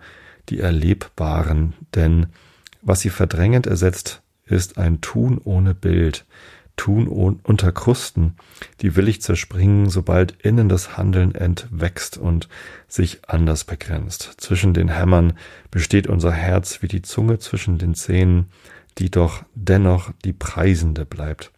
[0.48, 2.26] die erlebbaren, denn
[2.80, 6.24] was sie verdrängend ersetzt, ist ein Tun ohne Bild,
[6.76, 8.36] Tun unter Krusten,
[8.80, 12.48] die willig zerspringen, sobald innen das Handeln entwächst und
[12.88, 14.34] sich anders begrenzt.
[14.38, 15.34] Zwischen den Hämmern
[15.70, 18.46] besteht unser Herz wie die Zunge zwischen den Zähnen,
[18.98, 21.52] die doch dennoch die Preisende bleibt.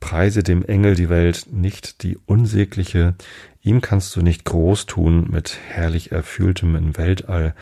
[0.00, 3.14] Preise dem Engel die Welt, nicht die unsägliche,
[3.62, 7.54] ihm kannst du nicht groß tun mit herrlich erfühltem im Weltall,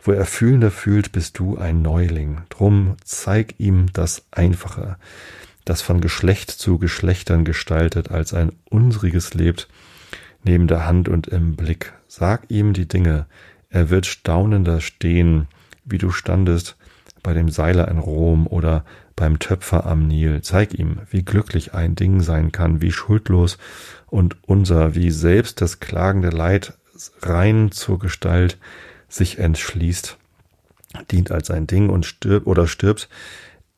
[0.00, 2.40] wo er fühlender fühlt, bist du ein Neuling.
[2.48, 4.96] Drum zeig ihm das Einfache,
[5.64, 9.68] das von Geschlecht zu Geschlechtern gestaltet als ein unsriges lebt,
[10.44, 11.92] neben der Hand und im Blick.
[12.08, 13.26] Sag ihm die Dinge,
[13.70, 15.46] er wird staunender stehen,
[15.84, 16.76] wie du standest
[17.22, 18.84] bei dem Seiler in Rom oder
[19.14, 20.42] beim Töpfer am Nil.
[20.42, 23.58] Zeig ihm, wie glücklich ein Ding sein kann, wie schuldlos
[24.06, 26.74] und unser, wie selbst das klagende Leid
[27.20, 28.58] rein zur Gestalt
[29.08, 30.16] sich entschließt,
[31.10, 33.08] dient als ein Ding und stirbt oder stirbt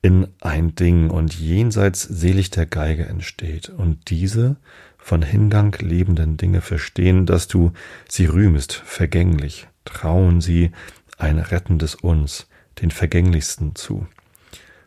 [0.05, 3.71] in ein Ding und jenseits selig der Geige entsteht.
[3.71, 4.57] Und diese
[4.99, 7.73] von Hingang lebenden Dinge verstehen, dass du
[8.07, 10.73] sie rühmest, vergänglich, trauen sie
[11.17, 12.49] ein rettendes Uns,
[12.83, 14.07] den Vergänglichsten zu.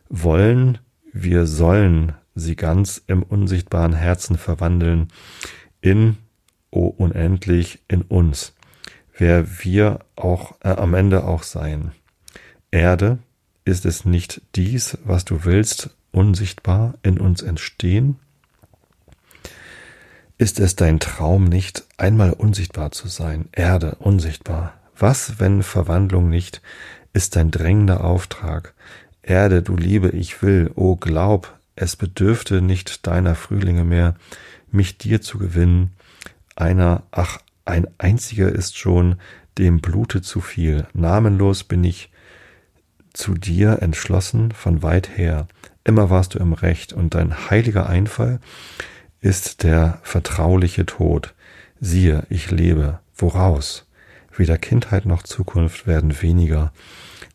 [0.07, 0.77] Wollen,
[1.11, 5.07] wir sollen sie ganz im unsichtbaren Herzen verwandeln,
[5.81, 6.17] in,
[6.69, 8.53] o oh unendlich, in uns,
[9.17, 11.91] wer wir auch äh, am Ende auch sein.
[12.69, 13.17] Erde,
[13.67, 18.17] ist es nicht dies, was du willst, unsichtbar in uns entstehen?
[20.37, 24.73] Ist es dein Traum nicht, einmal unsichtbar zu sein, Erde unsichtbar?
[24.97, 26.61] Was, wenn Verwandlung nicht,
[27.13, 28.73] ist dein drängender Auftrag?
[29.21, 34.15] Erde, du Liebe, ich will, o glaub, es bedürfte nicht deiner Frühlinge mehr,
[34.71, 35.91] mich dir zu gewinnen.
[36.55, 39.17] Einer, ach, ein einziger ist schon,
[39.57, 40.87] dem Blute zu viel.
[40.93, 42.09] Namenlos bin ich
[43.17, 45.47] zu dir entschlossen von weit her.
[45.83, 48.39] Immer warst du im Recht und dein heiliger Einfall
[49.19, 51.33] ist der vertrauliche Tod.
[51.79, 52.99] Siehe, ich lebe.
[53.15, 53.87] Woraus?
[54.35, 56.71] Weder Kindheit noch Zukunft werden weniger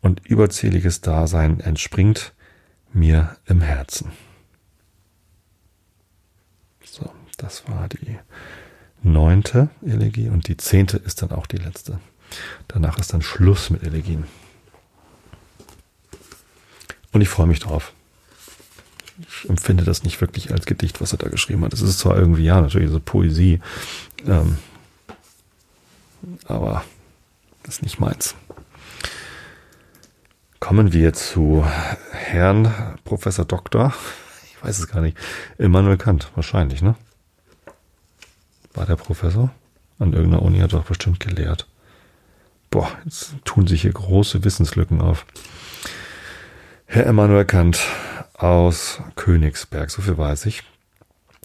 [0.01, 2.33] und überzähliges Dasein entspringt
[2.93, 4.11] mir im Herzen.
[6.85, 8.17] So, das war die
[9.01, 11.99] neunte Elegie und die zehnte ist dann auch die letzte.
[12.69, 14.25] Danach ist dann Schluss mit Elegien.
[17.13, 17.93] Und ich freue mich drauf.
[19.19, 21.73] Ich empfinde das nicht wirklich als Gedicht, was er da geschrieben hat.
[21.73, 23.61] Es ist zwar irgendwie, ja, natürlich so Poesie,
[24.25, 24.57] ähm,
[26.45, 26.83] aber
[27.61, 28.35] das ist nicht meins.
[30.59, 31.63] Kommen wir zu
[32.11, 33.93] Herrn Professor Doktor,
[34.45, 35.17] ich weiß es gar nicht,
[35.57, 36.95] Immanuel Kant, wahrscheinlich, ne?
[38.73, 39.51] War der Professor?
[39.99, 41.67] An irgendeiner Uni hat er doch bestimmt gelehrt.
[42.71, 45.27] Boah, jetzt tun sich hier große Wissenslücken auf.
[46.93, 47.87] Herr Immanuel Kant
[48.35, 50.61] aus Königsberg, so viel weiß ich.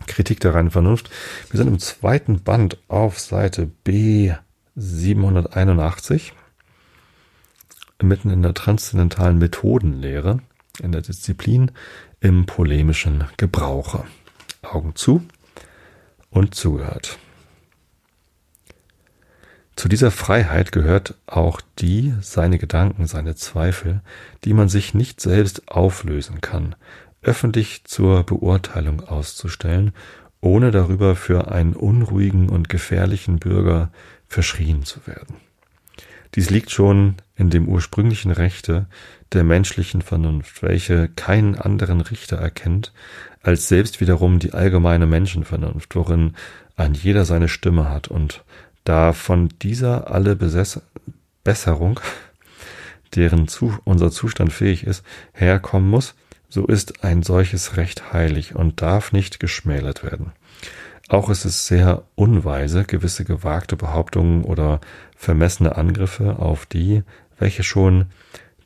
[0.06, 1.08] Kritik der reinen Vernunft.
[1.48, 4.34] Wir sind im zweiten Band auf Seite B
[4.76, 6.34] 781,
[8.02, 10.40] mitten in der transzendentalen Methodenlehre,
[10.82, 11.70] in der Disziplin
[12.20, 14.04] im polemischen Gebrauche.
[14.60, 15.24] Augen zu
[16.28, 17.18] und zugehört.
[19.78, 24.00] Zu dieser Freiheit gehört auch die, seine Gedanken, seine Zweifel,
[24.42, 26.74] die man sich nicht selbst auflösen kann,
[27.22, 29.92] öffentlich zur Beurteilung auszustellen,
[30.40, 33.92] ohne darüber für einen unruhigen und gefährlichen Bürger
[34.26, 35.36] verschrien zu werden.
[36.34, 38.86] Dies liegt schon in dem ursprünglichen Rechte
[39.32, 42.92] der menschlichen Vernunft, welche keinen anderen Richter erkennt,
[43.44, 46.32] als selbst wiederum die allgemeine Menschenvernunft, worin
[46.74, 48.42] ein jeder seine Stimme hat und
[48.88, 50.80] da von dieser alle Besess
[51.44, 52.00] Besserung,
[53.14, 56.14] deren zu unser Zustand fähig ist, herkommen muss,
[56.48, 60.32] so ist ein solches Recht heilig und darf nicht geschmälert werden.
[61.08, 64.80] Auch ist es sehr unweise, gewisse gewagte Behauptungen oder
[65.16, 67.02] vermessene Angriffe auf die,
[67.38, 68.06] welche schon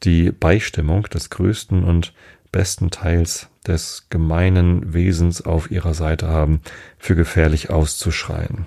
[0.04, 2.14] die Beistimmung des größten und
[2.52, 6.60] besten Teils des gemeinen Wesens auf ihrer Seite haben,
[6.98, 8.66] für gefährlich auszuschreien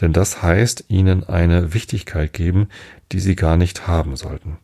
[0.00, 2.68] denn das heißt ihnen eine Wichtigkeit geben,
[3.12, 4.58] die sie gar nicht haben sollten.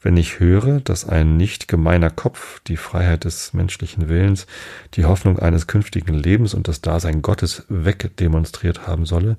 [0.00, 4.46] Wenn ich höre, dass ein nicht gemeiner Kopf die Freiheit des menschlichen Willens,
[4.94, 9.36] die Hoffnung eines künftigen Lebens und das Dasein Gottes wegdemonstriert haben solle,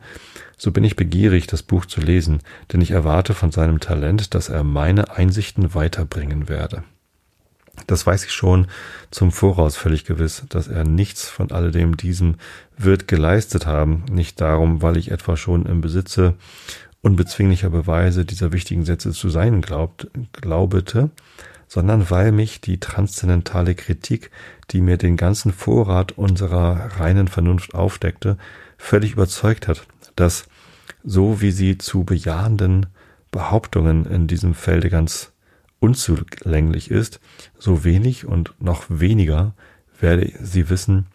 [0.57, 2.39] so bin ich begierig, das Buch zu lesen,
[2.73, 6.83] denn ich erwarte von seinem Talent, dass er meine Einsichten weiterbringen werde.
[7.87, 8.67] Das weiß ich schon
[9.11, 12.35] zum Voraus völlig gewiss, dass er nichts von alledem diesem
[12.77, 16.35] wird geleistet haben, nicht darum, weil ich etwa schon im Besitze
[17.01, 21.09] unbezwinglicher Beweise dieser wichtigen Sätze zu sein glaubt, glaubete,
[21.67, 24.31] sondern weil mich die transzendentale Kritik,
[24.71, 28.37] die mir den ganzen Vorrat unserer reinen Vernunft aufdeckte,
[28.77, 30.47] völlig überzeugt hat, dass,
[31.03, 32.87] so wie sie zu bejahenden
[33.31, 35.31] Behauptungen in diesem Felde ganz
[35.79, 37.19] unzulänglich ist,
[37.57, 39.53] so wenig und noch weniger
[39.99, 41.07] werde sie wissen,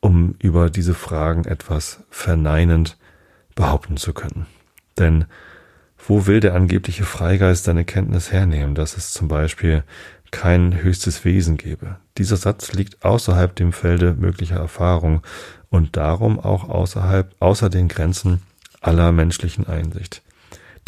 [0.00, 2.96] um über diese Fragen etwas verneinend
[3.54, 4.46] behaupten zu können.
[4.98, 5.26] Denn
[6.04, 9.84] wo will der angebliche Freigeist seine Kenntnis hernehmen, dass es zum Beispiel
[10.32, 11.96] kein höchstes Wesen gebe?
[12.18, 15.22] Dieser Satz liegt außerhalb dem Felde möglicher Erfahrung
[15.70, 18.42] und darum auch außerhalb, außer den Grenzen
[18.80, 20.22] aller menschlichen Einsicht.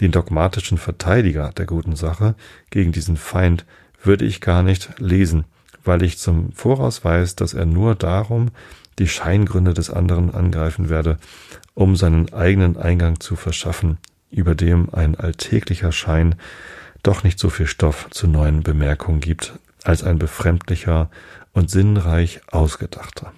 [0.01, 2.35] Den dogmatischen Verteidiger der guten Sache
[2.71, 3.65] gegen diesen Feind
[4.03, 5.45] würde ich gar nicht lesen,
[5.85, 8.51] weil ich zum Voraus weiß, dass er nur darum
[8.99, 11.19] die Scheingründe des anderen angreifen werde,
[11.75, 13.99] um seinen eigenen Eingang zu verschaffen,
[14.31, 16.37] über dem ein alltäglicher Schein
[17.03, 21.11] doch nicht so viel Stoff zu neuen Bemerkungen gibt, als ein befremdlicher
[21.53, 23.33] und sinnreich ausgedachter.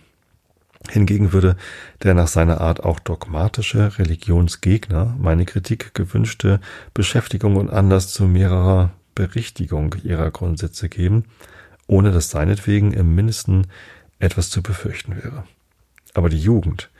[0.90, 1.56] Hingegen würde
[2.02, 6.60] der nach seiner Art auch dogmatische Religionsgegner meine Kritik gewünschte
[6.94, 11.24] Beschäftigung und Anlass zu mehrerer Berichtigung ihrer Grundsätze geben,
[11.86, 13.66] ohne dass seinetwegen im mindesten
[14.18, 15.44] etwas zu befürchten wäre.
[16.14, 16.90] Aber die Jugend,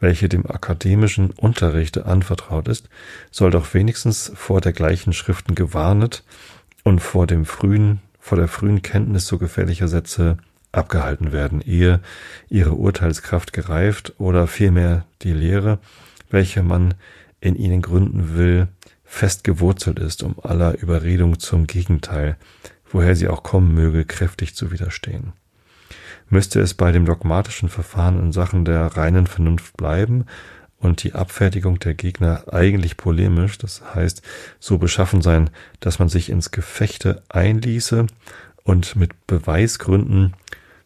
[0.00, 2.88] welche dem akademischen Unterrichte anvertraut ist,
[3.30, 6.24] soll doch wenigstens vor der gleichen Schriften gewarnet
[6.84, 10.36] und vor dem frühen, vor der frühen Kenntnis so gefährlicher Sätze
[10.72, 12.00] abgehalten werden, ehe
[12.48, 15.78] ihre Urteilskraft gereift oder vielmehr die Lehre,
[16.30, 16.94] welche man
[17.40, 18.68] in ihnen gründen will,
[19.04, 22.36] fest gewurzelt ist, um aller Überredung zum Gegenteil,
[22.90, 25.32] woher sie auch kommen möge, kräftig zu widerstehen.
[26.28, 30.26] Müsste es bei dem dogmatischen Verfahren in Sachen der reinen Vernunft bleiben
[30.78, 34.22] und die Abfertigung der Gegner eigentlich polemisch, das heißt
[34.58, 35.50] so beschaffen sein,
[35.80, 38.06] dass man sich ins Gefechte einließe
[38.66, 40.34] und mit Beweisgründen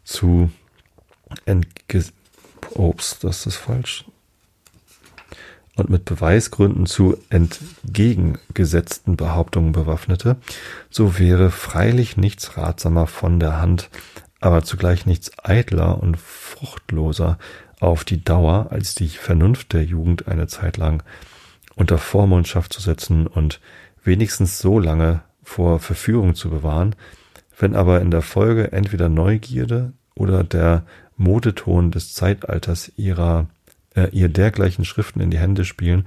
[0.05, 0.51] zu
[1.47, 2.05] entge
[2.75, 4.05] Ups, das ist falsch.
[5.77, 10.37] Und mit Beweisgründen zu entgegengesetzten Behauptungen bewaffnete,
[10.91, 13.89] so wäre freilich nichts ratsamer von der Hand,
[14.41, 17.39] aber zugleich nichts eitler und fruchtloser
[17.81, 21.03] auf die Dauer, als die Vernunft der Jugend eine Zeit lang
[21.77, 23.61] unter Vormundschaft zu setzen und
[24.05, 26.95] wenigstens so lange vor Verführung zu bewahren,
[27.61, 30.85] wenn aber in der Folge entweder Neugierde oder der
[31.17, 33.49] Modeton des Zeitalters ihrer
[33.95, 36.07] äh, ihr dergleichen Schriften in die Hände spielen,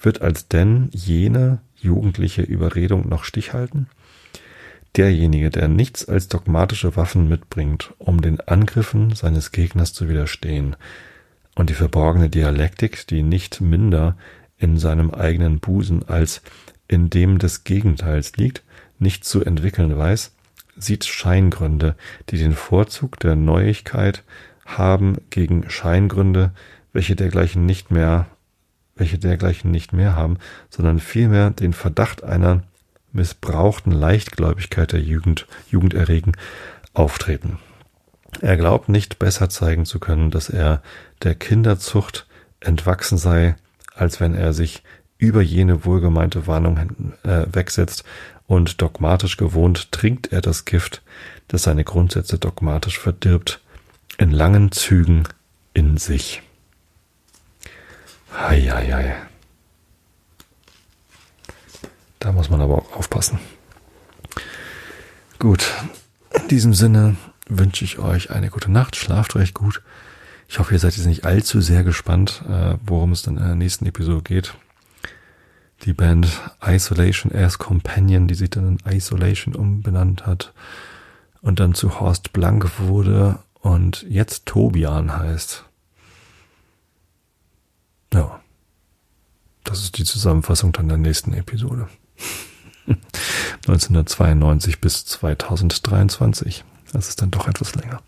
[0.00, 3.88] wird als denn jene jugendliche Überredung noch Stich halten?
[4.96, 10.76] Derjenige, der nichts als dogmatische Waffen mitbringt, um den Angriffen seines Gegners zu widerstehen,
[11.56, 14.16] und die verborgene Dialektik, die nicht minder
[14.58, 16.42] in seinem eigenen Busen als
[16.88, 18.62] in dem des Gegenteils liegt,
[18.98, 20.33] nicht zu entwickeln weiß,
[20.76, 21.96] sieht Scheingründe,
[22.30, 24.22] die den Vorzug der Neuigkeit
[24.66, 26.52] haben gegen Scheingründe,
[26.92, 28.26] welche dergleichen nicht mehr,
[28.96, 30.38] welche dergleichen nicht mehr haben,
[30.70, 32.62] sondern vielmehr den Verdacht einer
[33.12, 36.32] missbrauchten Leichtgläubigkeit der Jugend, Jugend erregen,
[36.92, 37.58] auftreten.
[38.40, 40.82] Er glaubt nicht besser zeigen zu können, dass er
[41.22, 42.26] der Kinderzucht
[42.60, 43.56] entwachsen sei,
[43.94, 44.82] als wenn er sich
[45.18, 48.04] über jene wohlgemeinte Warnung äh, wegsetzt
[48.46, 51.02] und dogmatisch gewohnt trinkt er das Gift,
[51.48, 53.60] das seine Grundsätze dogmatisch verdirbt,
[54.18, 55.24] in langen Zügen
[55.72, 56.42] in sich.
[58.32, 59.16] Heieiei.
[62.20, 63.38] Da muss man aber auch aufpassen.
[65.38, 65.70] Gut,
[66.32, 67.16] in diesem Sinne
[67.48, 69.82] wünsche ich euch eine gute Nacht, schlaft recht gut.
[70.48, 73.54] Ich hoffe, ihr seid jetzt nicht allzu sehr gespannt, äh, worum es dann in der
[73.54, 74.54] nächsten Episode geht
[75.82, 80.52] die Band Isolation as Companion, die sich dann in Isolation umbenannt hat
[81.42, 85.64] und dann zu Horst Blank wurde und jetzt Tobian heißt.
[88.12, 88.40] Ja.
[89.64, 91.88] Das ist die Zusammenfassung dann der nächsten Episode.
[93.66, 96.64] 1992 bis 2023.
[96.92, 98.00] Das ist dann doch etwas länger.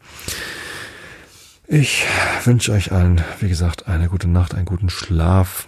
[1.67, 2.05] Ich
[2.45, 5.67] wünsche euch allen, wie gesagt, eine gute Nacht, einen guten Schlaf.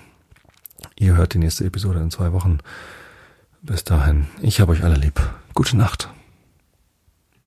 [1.00, 2.58] Ihr hört die nächste Episode in zwei Wochen.
[3.62, 5.20] Bis dahin, ich habe euch alle lieb.
[5.54, 6.08] Gute Nacht.